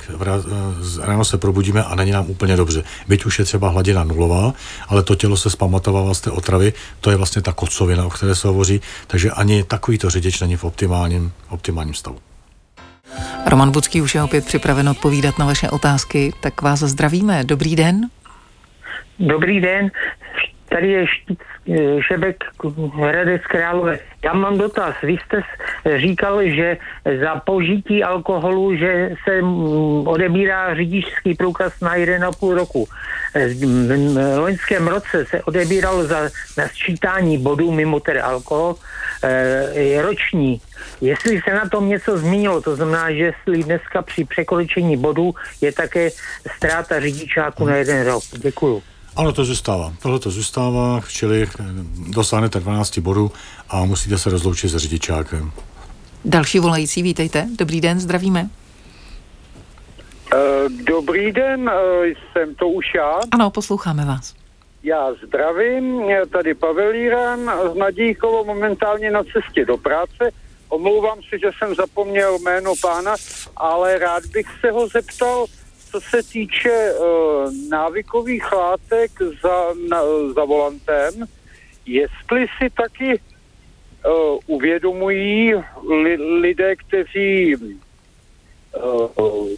ráno 1.02 1.24
se 1.24 1.38
probudíme 1.38 1.84
a 1.84 1.94
není 1.94 2.10
nám 2.10 2.30
úplně 2.30 2.56
dobře. 2.56 2.84
Byť 3.08 3.26
už 3.26 3.38
je 3.38 3.44
třeba 3.44 3.68
hladina 3.68 4.04
nulová, 4.04 4.54
ale 4.88 5.02
to 5.02 5.14
tělo 5.14 5.36
se 5.36 5.50
zpamatovává 5.50 6.14
z 6.14 6.20
té 6.20 6.30
otravy, 6.30 6.72
to 7.00 7.10
je 7.10 7.16
vlastně 7.16 7.42
ta 7.42 7.52
kocovina, 7.52 8.06
o 8.06 8.10
které 8.10 8.34
se 8.34 8.48
hovoří, 8.48 8.80
takže 9.06 9.30
ani 9.30 9.64
takovýto 9.64 10.10
řidič 10.10 10.40
není 10.40 10.56
v 10.56 10.64
optimálním, 10.64 11.32
optimálním 11.48 11.94
stavu. 11.94 12.18
Roman 13.46 13.70
Budský 13.70 14.02
už 14.02 14.14
je 14.14 14.22
opět 14.22 14.46
připraven 14.46 14.88
odpovídat 14.88 15.38
na 15.38 15.46
vaše 15.46 15.70
otázky, 15.70 16.32
tak 16.40 16.62
vás 16.62 16.78
zdravíme. 16.78 17.44
Dobrý 17.44 17.76
den. 17.76 18.00
Dobrý 19.18 19.60
den 19.60 19.90
tady 20.68 20.88
je 20.90 21.06
štít, 21.06 21.42
eh, 21.68 22.02
Šebek 22.02 22.44
Hradec 22.94 23.42
Králové. 23.42 23.98
Já 24.24 24.32
mám 24.32 24.58
dotaz. 24.58 24.94
Vy 25.02 25.16
jste 25.24 25.42
říkal, 25.96 26.42
že 26.44 26.76
za 27.22 27.36
požití 27.36 28.04
alkoholu, 28.04 28.76
že 28.76 29.10
se 29.24 29.42
mm, 29.42 30.08
odebírá 30.08 30.74
řidičský 30.74 31.34
průkaz 31.34 31.80
na 31.80 31.96
1,5 31.96 32.54
roku. 32.54 32.88
Eh, 33.34 33.48
v 33.48 34.38
loňském 34.38 34.88
roce 34.88 35.24
se 35.26 35.42
odebíral 35.42 36.04
za 36.04 36.28
nasčítání 36.56 37.38
bodů 37.38 37.72
mimo 37.72 38.00
tedy 38.00 38.20
alkohol 38.20 38.74
e, 39.22 40.02
roční. 40.02 40.60
Jestli 41.00 41.40
se 41.40 41.54
na 41.54 41.68
tom 41.68 41.88
něco 41.88 42.18
změnilo, 42.18 42.60
to 42.60 42.76
znamená, 42.76 43.12
že 43.12 43.18
jestli 43.18 43.62
dneska 43.62 44.02
při 44.02 44.24
překročení 44.24 44.96
bodů 44.96 45.34
je 45.60 45.72
také 45.72 46.10
ztráta 46.56 47.00
řidičáku 47.00 47.64
na 47.64 47.76
jeden 47.76 48.06
rok. 48.06 48.22
Děkuju. 48.38 48.82
Ano, 49.16 49.32
to 49.32 49.44
zůstává. 49.44 49.92
Tohle 50.02 50.18
to 50.18 50.30
zůstává, 50.30 51.00
čili 51.08 51.42
eh, 51.42 51.64
dosáhnete 52.12 52.60
12 52.60 52.98
bodů 52.98 53.32
a 53.68 53.84
musíte 53.84 54.18
se 54.18 54.30
rozloučit 54.30 54.70
s 54.70 54.76
řidičákem. 54.76 55.52
Další 56.24 56.58
volající, 56.58 57.02
vítejte. 57.02 57.48
Dobrý 57.58 57.80
den, 57.80 58.00
zdravíme. 58.00 58.50
Dobrý 60.86 61.32
den, 61.32 61.70
jsem 62.32 62.54
to 62.54 62.68
už 62.68 62.84
já. 62.94 63.20
Ano, 63.30 63.50
posloucháme 63.50 64.04
vás. 64.04 64.34
Já 64.82 65.14
zdravím, 65.26 66.02
tady 66.32 66.54
Pavel 66.54 66.94
Jíran 66.94 67.50
z 67.72 67.74
Nadějkovo 67.74 68.44
momentálně 68.44 69.10
na 69.10 69.22
cestě 69.22 69.64
do 69.64 69.76
práce. 69.76 70.30
Omlouvám 70.68 71.18
se, 71.30 71.38
že 71.38 71.50
jsem 71.58 71.74
zapomněl 71.74 72.38
jméno 72.38 72.72
pána, 72.82 73.14
ale 73.56 73.98
rád 73.98 74.26
bych 74.26 74.46
se 74.60 74.70
ho 74.70 74.88
zeptal, 74.88 75.46
co 75.90 76.00
se 76.00 76.22
týče 76.22 76.92
uh, 76.92 77.06
návykových 77.68 78.52
látek 78.52 79.10
za, 79.42 79.74
na, 79.88 80.02
za 80.34 80.44
volantem, 80.44 81.26
jestli 81.86 82.46
si 82.58 82.70
taky 82.70 83.20
uh, 83.20 84.38
uvědomují 84.46 85.54
li, 85.88 86.16
lidé, 86.40 86.76
kteří 86.76 87.56
uh, 87.56 87.70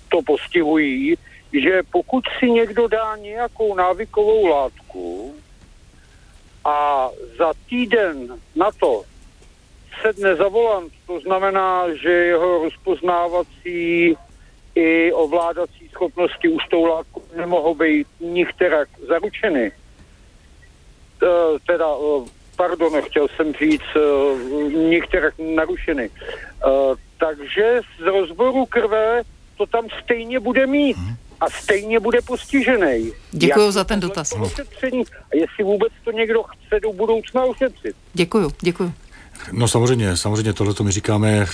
to 0.08 0.22
postihují, 0.26 1.14
že 1.52 1.82
pokud 1.90 2.24
si 2.38 2.50
někdo 2.50 2.88
dá 2.88 3.16
nějakou 3.16 3.74
návykovou 3.74 4.46
látku 4.46 5.34
a 6.64 7.08
za 7.38 7.52
týden 7.68 8.40
na 8.56 8.70
to 8.80 9.02
sedne 10.02 10.36
za 10.36 10.48
volant, 10.48 10.92
to 11.06 11.20
znamená, 11.20 11.94
že 11.94 12.10
jeho 12.10 12.64
rozpoznávací 12.64 14.16
i 14.78 15.12
ovládací 15.12 15.88
schopnosti 15.88 16.48
už 16.48 16.62
tou 16.70 16.84
látkou 16.84 17.22
nemohou 17.36 17.74
být 17.74 18.06
nikterak 18.20 18.88
zaručeny. 19.08 19.72
Teda, 21.66 21.86
pardon, 22.56 23.02
chtěl 23.02 23.28
jsem 23.28 23.52
říct, 23.52 23.90
nikterak 24.90 25.34
narušeny. 25.38 26.10
Takže 27.18 27.80
z 27.98 28.02
rozboru 28.02 28.66
krve 28.66 29.22
to 29.56 29.66
tam 29.66 29.84
stejně 30.04 30.40
bude 30.40 30.66
mít. 30.66 30.96
Hmm 30.96 31.16
a 31.40 31.50
stejně 31.50 32.00
bude 32.00 32.18
postižený. 32.22 33.12
Děkuji 33.30 33.70
za 33.70 33.84
ten 33.84 34.00
dotaz. 34.00 34.32
A 34.32 35.34
jestli 35.34 35.64
vůbec 35.64 35.92
to 36.04 36.10
někdo 36.12 36.42
chce 36.42 36.80
do 36.82 36.92
budoucna 36.92 37.44
ušetřit. 37.44 37.96
Děkuji, 38.12 38.50
děkuji. 38.60 38.92
No 39.52 39.68
samozřejmě, 39.68 40.16
samozřejmě 40.16 40.52
tohle 40.52 40.74
to 40.74 40.84
my 40.84 40.92
říkáme 40.92 41.30
eh, 41.38 41.46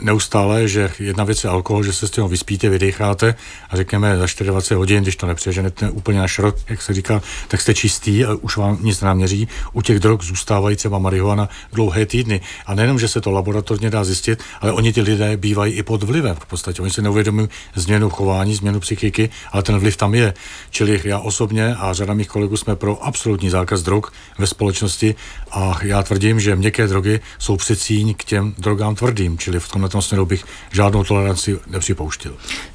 neustále, 0.00 0.68
že 0.68 0.90
jedna 0.98 1.24
věc 1.24 1.44
je 1.44 1.50
alkohol, 1.50 1.82
že 1.82 1.92
se 1.92 2.08
s 2.08 2.10
tím 2.10 2.28
vyspíte, 2.28 2.68
vydecháte 2.68 3.34
a 3.70 3.76
řekněme 3.76 4.08
za 4.18 4.26
24 4.44 4.74
hodin, 4.74 5.02
když 5.02 5.16
to 5.16 5.26
nepřeženete 5.26 5.90
úplně 5.90 6.18
na 6.18 6.28
šrot, 6.28 6.56
jak 6.68 6.82
se 6.82 6.94
říká, 6.94 7.22
tak 7.48 7.60
jste 7.60 7.74
čistý 7.74 8.24
a 8.24 8.34
už 8.34 8.56
vám 8.56 8.78
nic 8.80 9.00
neměří. 9.00 9.48
U 9.72 9.82
těch 9.82 10.00
drog 10.00 10.22
zůstávají 10.22 10.76
třeba 10.76 10.98
marihuana 10.98 11.48
dlouhé 11.72 12.06
týdny. 12.06 12.40
A 12.66 12.74
nejenom, 12.74 12.98
že 12.98 13.08
se 13.08 13.20
to 13.20 13.30
laboratorně 13.30 13.90
dá 13.90 14.04
zjistit, 14.04 14.42
ale 14.60 14.72
oni 14.72 14.92
ty 14.92 15.00
lidé 15.00 15.36
bývají 15.36 15.72
i 15.72 15.82
pod 15.82 16.02
vlivem. 16.02 16.36
V 16.36 16.46
podstatě 16.46 16.82
oni 16.82 16.90
si 16.90 17.02
neuvědomují 17.02 17.48
změnu 17.74 18.10
chování, 18.10 18.54
změnu 18.54 18.80
psychiky, 18.80 19.30
ale 19.52 19.62
ten 19.62 19.78
vliv 19.78 19.96
tam 19.96 20.14
je. 20.14 20.34
Čili 20.70 21.00
já 21.04 21.18
osobně 21.18 21.74
a 21.74 21.92
řada 21.92 22.14
mých 22.14 22.28
kolegů 22.28 22.56
jsme 22.56 22.76
pro 22.76 23.04
absolutní 23.04 23.50
zákaz 23.50 23.82
drog 23.82 24.04
ve 24.38 24.46
společnosti 24.46 25.14
a 25.50 25.78
já 25.82 26.02
tvrdím, 26.02 26.40
že 26.40 26.56
měkké 26.56 26.88
drogy 26.94 27.20
jsou 27.38 27.56
přecíň 27.56 28.14
k 28.14 28.24
těm 28.24 28.54
drogám 28.58 28.94
tvrdým, 28.94 29.38
čili 29.38 29.60
v 29.60 29.68
tomhle 29.68 29.90
směru 30.00 30.26
bych 30.26 30.44
žádnou 30.72 31.04
toleranci 31.04 31.58
nepřipouštěl. 31.66 32.32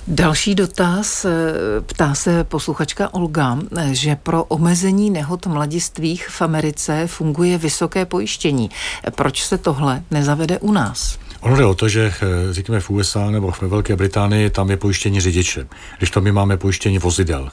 Další 0.07 0.55
dotaz, 0.55 1.25
eh, 1.25 1.31
ptá 1.85 2.15
se 2.15 2.43
posluchačka 2.43 3.13
Olga, 3.13 3.57
eh, 3.77 3.89
že 3.93 4.15
pro 4.15 4.43
omezení 4.43 5.09
nehod 5.09 5.47
mladistvých 5.47 6.27
v 6.29 6.41
Americe 6.41 7.07
funguje 7.07 7.57
vysoké 7.57 8.05
pojištění. 8.05 8.69
Proč 9.15 9.43
se 9.43 9.57
tohle 9.57 10.03
nezavede 10.11 10.59
u 10.59 10.71
nás? 10.71 11.19
Ono 11.41 11.55
jde 11.57 11.65
o 11.65 11.75
to, 11.75 11.89
že 11.89 12.13
eh, 12.21 12.53
říkáme 12.53 12.79
v 12.79 12.89
USA 12.89 13.29
nebo 13.29 13.53
ve 13.61 13.67
Velké 13.67 13.95
Británii, 13.95 14.49
tam 14.49 14.69
je 14.69 14.77
pojištění 14.77 15.21
řidiče, 15.21 15.67
když 15.97 16.11
to 16.11 16.21
my 16.21 16.31
máme 16.31 16.57
pojištění 16.57 16.99
vozidel. 16.99 17.49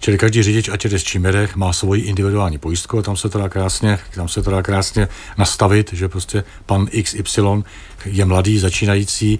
Čili 0.00 0.18
každý 0.18 0.42
řidič, 0.42 0.68
ať 0.68 0.84
jde 0.84 0.98
s 0.98 1.02
čímerech, 1.02 1.56
má 1.56 1.72
svoji 1.72 2.02
individuální 2.02 2.58
pojistku 2.58 2.98
a 2.98 3.02
tam 3.02 3.16
se 3.16 3.28
to 3.28 3.38
dá 3.38 3.48
krásně, 3.48 3.98
tam 4.14 4.28
se 4.28 4.42
to 4.42 4.50
dá 4.50 4.62
krásně 4.62 5.08
nastavit, 5.38 5.92
že 5.92 6.08
prostě 6.08 6.44
pan 6.66 6.86
XY 7.02 7.42
je 8.04 8.24
mladý, 8.24 8.58
začínající, 8.58 9.38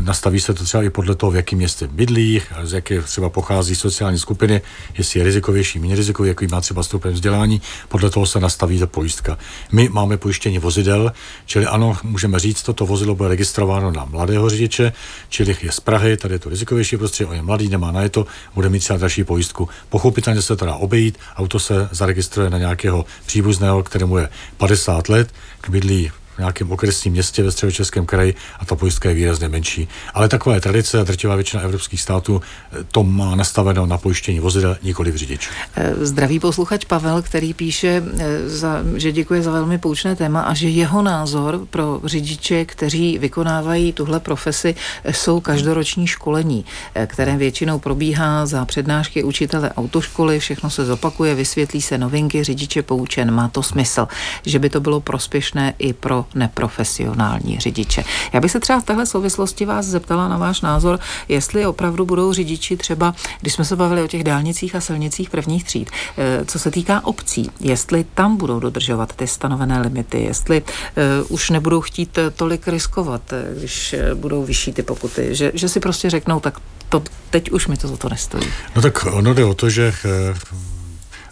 nastaví 0.00 0.40
se 0.40 0.54
to 0.54 0.64
třeba 0.64 0.82
i 0.82 0.90
podle 0.90 1.14
toho, 1.14 1.32
v 1.32 1.36
jakém 1.36 1.56
městě 1.56 1.86
bydlí, 1.86 2.42
z 2.62 2.72
jaké 2.72 3.02
třeba 3.02 3.28
pochází 3.28 3.76
sociální 3.76 4.18
skupiny, 4.18 4.60
jestli 4.98 5.20
je 5.20 5.24
rizikovější, 5.24 5.78
méně 5.78 5.96
rizikový, 5.96 6.28
jaký 6.28 6.46
má 6.46 6.60
třeba 6.60 6.82
stupeň 6.82 7.12
vzdělání, 7.12 7.62
podle 7.88 8.10
toho 8.10 8.26
se 8.26 8.40
nastaví 8.40 8.78
ta 8.78 8.86
pojistka. 8.86 9.38
My 9.72 9.88
máme 9.88 10.16
pojištění 10.16 10.58
vozidel, 10.58 11.12
čili 11.46 11.66
ano, 11.66 11.96
můžeme 12.02 12.38
říct, 12.38 12.62
toto 12.62 12.86
vozidlo 12.86 13.14
bude 13.14 13.28
registrováno 13.38 13.90
na 13.90 14.04
mladého 14.04 14.50
řidiče, 14.50 14.92
čili 15.28 15.56
je 15.62 15.72
z 15.72 15.80
Prahy, 15.80 16.16
tady 16.16 16.34
je 16.34 16.38
to 16.38 16.48
rizikovější 16.48 16.96
prostředí, 16.96 17.30
on 17.30 17.36
je 17.36 17.42
mladý, 17.42 17.68
nemá 17.68 17.92
na 17.92 18.08
to, 18.08 18.26
bude 18.54 18.68
mít 18.68 18.78
třeba 18.78 18.98
další 18.98 19.24
pojistku. 19.24 19.68
Pochopitelně 19.88 20.42
se 20.42 20.56
to 20.56 20.66
dá 20.66 20.74
obejít, 20.74 21.18
auto 21.36 21.58
se 21.58 21.88
zaregistruje 21.92 22.50
na 22.50 22.58
nějakého 22.58 23.04
příbuzného, 23.26 23.82
kterému 23.82 24.18
je 24.18 24.28
50 24.56 25.08
let, 25.08 25.28
bydlí 25.68 26.10
nějakém 26.38 26.72
okresním 26.72 27.12
městě 27.12 27.42
ve 27.42 27.52
středočeském 27.52 28.06
kraji 28.06 28.34
a 28.58 28.64
ta 28.64 28.76
pojistka 28.76 29.08
je 29.08 29.14
výrazně 29.14 29.48
menší. 29.48 29.88
Ale 30.14 30.28
taková 30.28 30.54
je 30.54 30.60
tradice 30.60 31.00
a 31.00 31.04
drtivá 31.04 31.34
většina 31.34 31.62
evropských 31.62 32.00
států 32.00 32.40
eh, 32.72 32.84
to 32.92 33.02
má 33.02 33.34
nastaveno 33.34 33.86
na 33.86 33.98
pojištění 33.98 34.40
vozidel, 34.40 34.76
nikoli 34.82 35.10
v 35.10 35.16
řidič. 35.16 35.48
Eh, 35.76 35.94
Zdravý 36.00 36.40
posluchač 36.40 36.84
Pavel, 36.84 37.22
který 37.22 37.54
píše, 37.54 38.02
eh, 38.18 38.48
za, 38.48 38.82
že 38.96 39.12
děkuje 39.12 39.42
za 39.42 39.50
velmi 39.50 39.78
poučné 39.78 40.16
téma 40.16 40.40
a 40.40 40.54
že 40.54 40.68
jeho 40.68 41.02
názor 41.02 41.66
pro 41.70 42.00
řidiče, 42.04 42.64
kteří 42.64 43.18
vykonávají 43.18 43.92
tuhle 43.92 44.20
profesi, 44.20 44.74
jsou 45.10 45.40
každoroční 45.40 46.06
školení, 46.06 46.64
které 47.06 47.36
většinou 47.36 47.78
probíhá 47.78 48.46
za 48.46 48.64
přednášky 48.64 49.24
učitele 49.24 49.70
autoškoly, 49.76 50.38
všechno 50.38 50.70
se 50.70 50.84
zopakuje, 50.84 51.34
vysvětlí 51.34 51.82
se 51.82 51.98
novinky, 51.98 52.44
řidiče 52.44 52.82
poučen, 52.82 53.30
má 53.30 53.48
to 53.48 53.62
smysl, 53.62 54.08
že 54.46 54.58
by 54.58 54.70
to 54.70 54.80
bylo 54.80 55.00
prospěšné 55.00 55.74
i 55.78 55.92
pro 55.92 56.26
neprofesionální 56.34 57.58
řidiče. 57.58 58.04
Já 58.32 58.40
bych 58.40 58.50
se 58.50 58.60
třeba 58.60 58.80
v 58.80 58.84
téhle 58.84 59.06
souvislosti 59.06 59.64
vás 59.64 59.86
zeptala 59.86 60.28
na 60.28 60.36
váš 60.36 60.60
názor, 60.60 60.98
jestli 61.28 61.66
opravdu 61.66 62.06
budou 62.06 62.32
řidiči 62.32 62.76
třeba, 62.76 63.14
když 63.40 63.52
jsme 63.52 63.64
se 63.64 63.76
bavili 63.76 64.02
o 64.02 64.08
těch 64.08 64.24
dálnicích 64.24 64.74
a 64.74 64.80
silnicích 64.80 65.30
prvních 65.30 65.64
tříd, 65.64 65.90
eh, 66.18 66.44
co 66.44 66.58
se 66.58 66.70
týká 66.70 67.04
obcí, 67.04 67.50
jestli 67.60 68.04
tam 68.14 68.36
budou 68.36 68.60
dodržovat 68.60 69.12
ty 69.12 69.26
stanovené 69.26 69.80
limity, 69.80 70.22
jestli 70.22 70.62
uh, 70.62 71.26
už 71.28 71.50
nebudou 71.50 71.80
chtít 71.80 72.18
tolik 72.36 72.68
riskovat, 72.68 73.22
když 73.58 73.94
budou 74.14 74.44
vyšší 74.44 74.72
ty 74.72 74.82
pokuty, 74.82 75.28
že, 75.34 75.50
že 75.54 75.68
si 75.68 75.80
prostě 75.80 76.10
řeknou, 76.10 76.40
tak 76.40 76.60
to, 76.88 77.02
teď 77.30 77.50
už 77.50 77.66
mi 77.66 77.76
to 77.76 77.88
za 77.88 77.96
to 77.96 78.08
nestojí. 78.08 78.44
No 78.76 78.82
tak 78.82 79.06
ono 79.06 79.34
jde 79.34 79.44
o 79.44 79.54
to, 79.54 79.70
že 79.70 79.94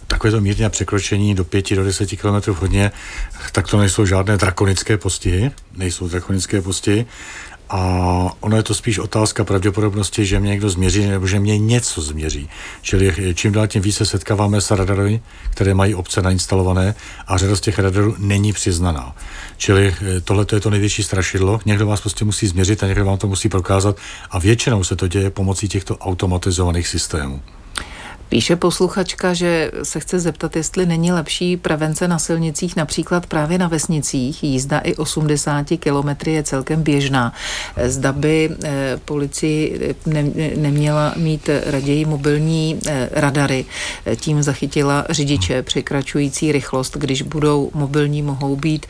takové 0.06 0.30
to 0.30 0.40
mírné 0.40 0.70
překročení 0.70 1.34
do 1.34 1.44
5 1.44 1.74
do 1.74 1.84
10 1.84 2.10
km 2.16 2.52
hodně, 2.52 2.92
tak 3.52 3.68
to 3.68 3.78
nejsou 3.78 4.06
žádné 4.06 4.36
drakonické 4.36 4.96
postihy, 4.96 5.50
nejsou 5.76 6.08
drakonické 6.08 6.62
postihy. 6.62 7.06
A 7.68 7.78
ono 8.40 8.56
je 8.56 8.62
to 8.62 8.74
spíš 8.74 8.98
otázka 8.98 9.44
pravděpodobnosti, 9.44 10.26
že 10.26 10.40
mě 10.40 10.50
někdo 10.50 10.70
změří 10.70 11.06
nebo 11.06 11.26
že 11.26 11.40
mě 11.40 11.58
něco 11.58 12.02
změří. 12.02 12.48
Čili 12.82 13.34
čím 13.34 13.52
dál 13.52 13.66
tím 13.66 13.82
více 13.82 14.06
setkáváme 14.06 14.60
se 14.60 14.76
radary, 14.76 15.20
které 15.50 15.74
mají 15.74 15.94
obce 15.94 16.22
nainstalované 16.22 16.94
a 17.26 17.36
řada 17.36 17.56
z 17.56 17.60
těch 17.60 17.78
radarů 17.78 18.14
není 18.18 18.52
přiznaná. 18.52 19.16
Čili 19.56 19.94
eh, 20.00 20.20
tohle 20.20 20.46
je 20.52 20.60
to 20.60 20.70
největší 20.70 21.02
strašidlo. 21.02 21.60
Někdo 21.64 21.86
vás 21.86 22.00
prostě 22.00 22.24
musí 22.24 22.46
změřit 22.46 22.82
a 22.82 22.86
někdo 22.86 23.04
vám 23.04 23.18
to 23.18 23.26
musí 23.26 23.48
prokázat 23.48 23.96
a 24.30 24.38
většinou 24.38 24.84
se 24.84 24.96
to 24.96 25.08
děje 25.08 25.30
pomocí 25.30 25.68
těchto 25.68 25.96
automatizovaných 25.96 26.88
systémů. 26.88 27.42
Píše 28.28 28.56
posluchačka, 28.56 29.34
že 29.34 29.70
se 29.82 30.00
chce 30.00 30.20
zeptat, 30.20 30.56
jestli 30.56 30.86
není 30.86 31.12
lepší 31.12 31.56
prevence 31.56 32.08
na 32.08 32.18
silnicích, 32.18 32.76
například 32.76 33.26
právě 33.26 33.58
na 33.58 33.68
vesnicích. 33.68 34.44
Jízda 34.44 34.78
i 34.78 34.94
80 34.94 35.66
km 35.78 36.30
je 36.30 36.42
celkem 36.42 36.82
běžná. 36.82 37.32
Zda 37.86 38.12
by 38.12 38.50
eh, 38.64 38.98
policii 39.04 39.80
eh, 39.90 40.10
ne, 40.10 40.30
neměla 40.56 41.14
mít 41.16 41.50
raději 41.66 42.04
mobilní 42.04 42.80
eh, 42.86 43.08
radary. 43.12 43.64
Tím 44.16 44.42
zachytila 44.42 45.06
řidiče 45.10 45.62
překračující 45.62 46.52
rychlost. 46.52 46.96
Když 46.96 47.22
budou 47.22 47.70
mobilní, 47.74 48.22
mohou 48.22 48.56
být 48.56 48.86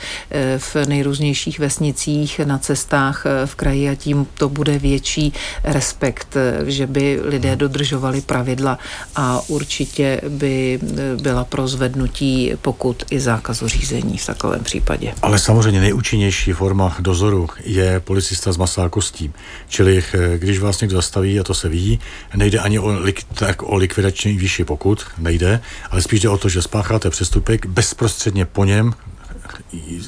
v 0.59 0.77
nejrůznějších 0.87 1.59
vesnicích, 1.59 2.41
na 2.45 2.59
cestách 2.59 3.25
v 3.45 3.55
kraji 3.55 3.89
a 3.89 3.95
tím 3.95 4.27
to 4.35 4.49
bude 4.49 4.79
větší 4.79 5.33
respekt, 5.65 6.37
že 6.67 6.87
by 6.87 7.21
lidé 7.23 7.57
dodržovali 7.57 8.21
pravidla 8.21 8.79
a 9.17 9.26
určitě 9.49 10.21
by 10.29 10.81
e, 10.99 11.17
byla 11.23 11.45
pro 11.45 11.69
zvednutí 11.69 12.53
pokud 12.63 13.05
i 13.11 13.21
zákazu 13.21 13.69
řízení 13.69 14.19
v 14.19 14.27
takovém 14.27 14.65
případě. 14.65 15.15
Ale 15.23 15.39
samozřejmě 15.39 15.81
nejúčinnější 15.81 16.53
forma 16.53 16.97
dozoru 17.01 17.49
je 17.65 18.01
policista 18.01 18.53
s 18.53 18.57
masákostí. 18.57 19.33
Čili 19.69 20.05
e, 20.15 20.39
když 20.39 20.59
vás 20.59 20.81
někdo 20.81 20.97
zastaví, 20.97 21.41
a 21.41 21.43
to 21.43 21.55
se 21.55 21.69
ví, 21.69 22.01
nejde 22.37 22.59
ani 22.59 22.79
o, 22.79 22.93
tak 23.35 23.63
o 23.63 23.77
likvidační 23.77 24.37
výši 24.37 24.65
pokud, 24.65 25.05
nejde, 25.19 25.61
ale 25.91 26.03
spíš 26.03 26.21
jde 26.21 26.29
o 26.29 26.39
to, 26.39 26.49
že 26.49 26.63
spácháte 26.63 27.11
přestupek, 27.11 27.67
bezprostředně 27.67 28.45
po 28.45 28.65
něm 28.65 28.93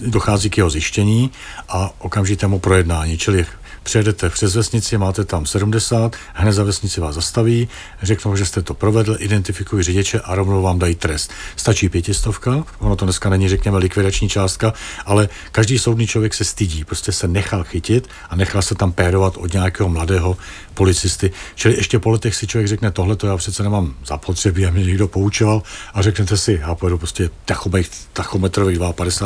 dochází 0.07 0.51
k 0.51 0.59
jeho 0.59 0.71
zjištění 0.71 1.31
a 1.69 1.91
okamžitému 1.99 2.59
projednání. 2.59 3.19
Čili 3.19 3.47
Přijedete 3.89 4.31
přes 4.31 4.55
vesnici, 4.55 4.99
máte 4.99 5.25
tam 5.25 5.47
70, 5.47 6.17
hned 6.35 6.53
za 6.53 6.65
vesnici 6.65 7.01
vás 7.01 7.15
zastaví, 7.15 7.69
řeknou, 8.03 8.37
že 8.37 8.47
jste 8.47 8.63
to 8.63 8.75
provedl, 8.75 9.17
identifikují 9.19 9.83
řidiče 9.83 10.21
a 10.21 10.35
rovnou 10.35 10.63
vám 10.63 10.79
dají 10.79 10.95
trest. 10.95 11.31
Stačí 11.57 11.89
pětistovka, 11.89 12.65
ono 12.79 12.97
to 12.97 13.05
dneska 13.05 13.29
není, 13.29 13.49
řekněme, 13.49 13.79
likvidační 13.79 14.29
částka, 14.29 14.73
ale 15.07 15.29
každý 15.53 15.79
soudný 15.79 16.07
člověk 16.07 16.35
se 16.35 16.45
stydí, 16.45 16.85
prostě 16.85 17.13
se 17.13 17.29
nechal 17.29 17.65
chytit 17.65 18.09
a 18.31 18.37
nechal 18.37 18.63
se 18.63 18.75
tam 18.75 18.93
pérovat 18.93 19.37
od 19.37 19.53
nějakého 19.53 19.89
mladého 19.89 20.37
policisty. 20.75 21.31
Čili 21.55 21.77
ještě 21.77 21.99
po 21.99 22.11
letech 22.11 22.35
si 22.35 22.47
člověk 22.47 22.69
řekne, 22.69 22.91
tohle 22.91 23.17
to 23.17 23.27
já 23.27 23.37
přece 23.37 23.63
nemám 23.63 23.95
zapotřebí 24.07 24.67
a 24.67 24.71
mě 24.71 24.85
někdo 24.85 25.09
poučoval 25.09 25.63
a 25.95 26.03
řeknete 26.03 26.37
si, 26.37 26.59
já 26.61 26.75
pojedu 26.75 26.99
prostě 26.99 27.31
tachometrových 28.13 28.79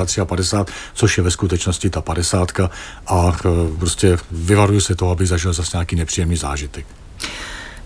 53 0.02 0.20
a 0.20 0.24
50, 0.24 0.70
což 0.94 1.18
je 1.18 1.24
ve 1.24 1.30
skutečnosti 1.30 1.90
ta 1.90 2.00
50 2.00 2.60
a 3.06 3.32
e, 3.44 3.76
prostě 3.78 4.18
vyvaruju 4.30 4.80
se 4.80 4.94
toho, 4.94 5.10
aby 5.10 5.26
zažil 5.26 5.52
zase 5.52 5.76
nějaký 5.76 5.96
nepříjemný 5.96 6.36
zážitek. 6.36 6.86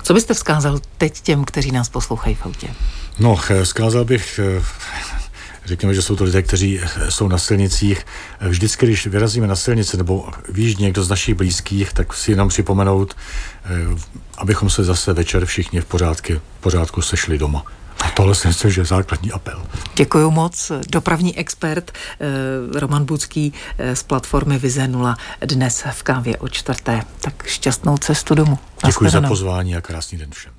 Co 0.02 0.14
byste 0.14 0.34
vzkázal 0.34 0.80
teď 0.98 1.20
těm, 1.20 1.44
kteří 1.44 1.72
nás 1.72 1.88
poslouchají 1.88 2.34
v 2.34 2.46
autě? 2.46 2.68
No, 3.18 3.38
e, 3.50 3.64
vzkázal 3.64 4.04
bych 4.04 4.38
e, 4.38 4.62
řekněme, 5.64 5.94
že 5.94 6.02
jsou 6.02 6.16
to 6.16 6.24
lidé, 6.24 6.42
kteří 6.42 6.80
jsou 7.08 7.28
na 7.28 7.38
silnicích. 7.38 8.06
Vždycky, 8.40 8.86
když 8.86 9.06
vyrazíme 9.06 9.46
na 9.46 9.56
silnici 9.56 9.96
nebo 9.96 10.28
víš 10.48 10.76
někdo 10.76 11.04
z 11.04 11.08
našich 11.08 11.34
blízkých, 11.34 11.92
tak 11.92 12.14
si 12.14 12.30
jenom 12.30 12.48
připomenout, 12.48 13.16
abychom 14.38 14.70
se 14.70 14.84
zase 14.84 15.12
večer 15.12 15.46
všichni 15.46 15.80
v 15.80 15.84
pořádku, 15.84 16.32
v 16.32 16.60
pořádku 16.60 17.02
sešli 17.02 17.38
doma. 17.38 17.64
A 18.04 18.10
tohle 18.10 18.34
si 18.34 18.48
myslím, 18.48 18.70
že 18.70 18.80
je 18.80 18.84
základní 18.84 19.32
apel. 19.32 19.62
Děkuji 19.94 20.30
moc. 20.30 20.72
Dopravní 20.88 21.38
expert 21.38 21.90
eh, 22.20 22.80
Roman 22.80 23.04
Bucký 23.04 23.52
eh, 23.78 23.96
z 23.96 24.02
platformy 24.02 24.58
Vize 24.58 24.88
0 24.88 25.16
dnes 25.40 25.84
v 25.90 26.02
kávě 26.02 26.36
o 26.36 26.48
čtvrté. 26.48 27.02
Tak 27.20 27.46
šťastnou 27.46 27.98
cestu 27.98 28.34
domů. 28.34 28.58
Děkuji 28.86 29.10
za 29.10 29.20
pozvání 29.20 29.76
a 29.76 29.80
krásný 29.80 30.18
den 30.18 30.30
všem. 30.30 30.55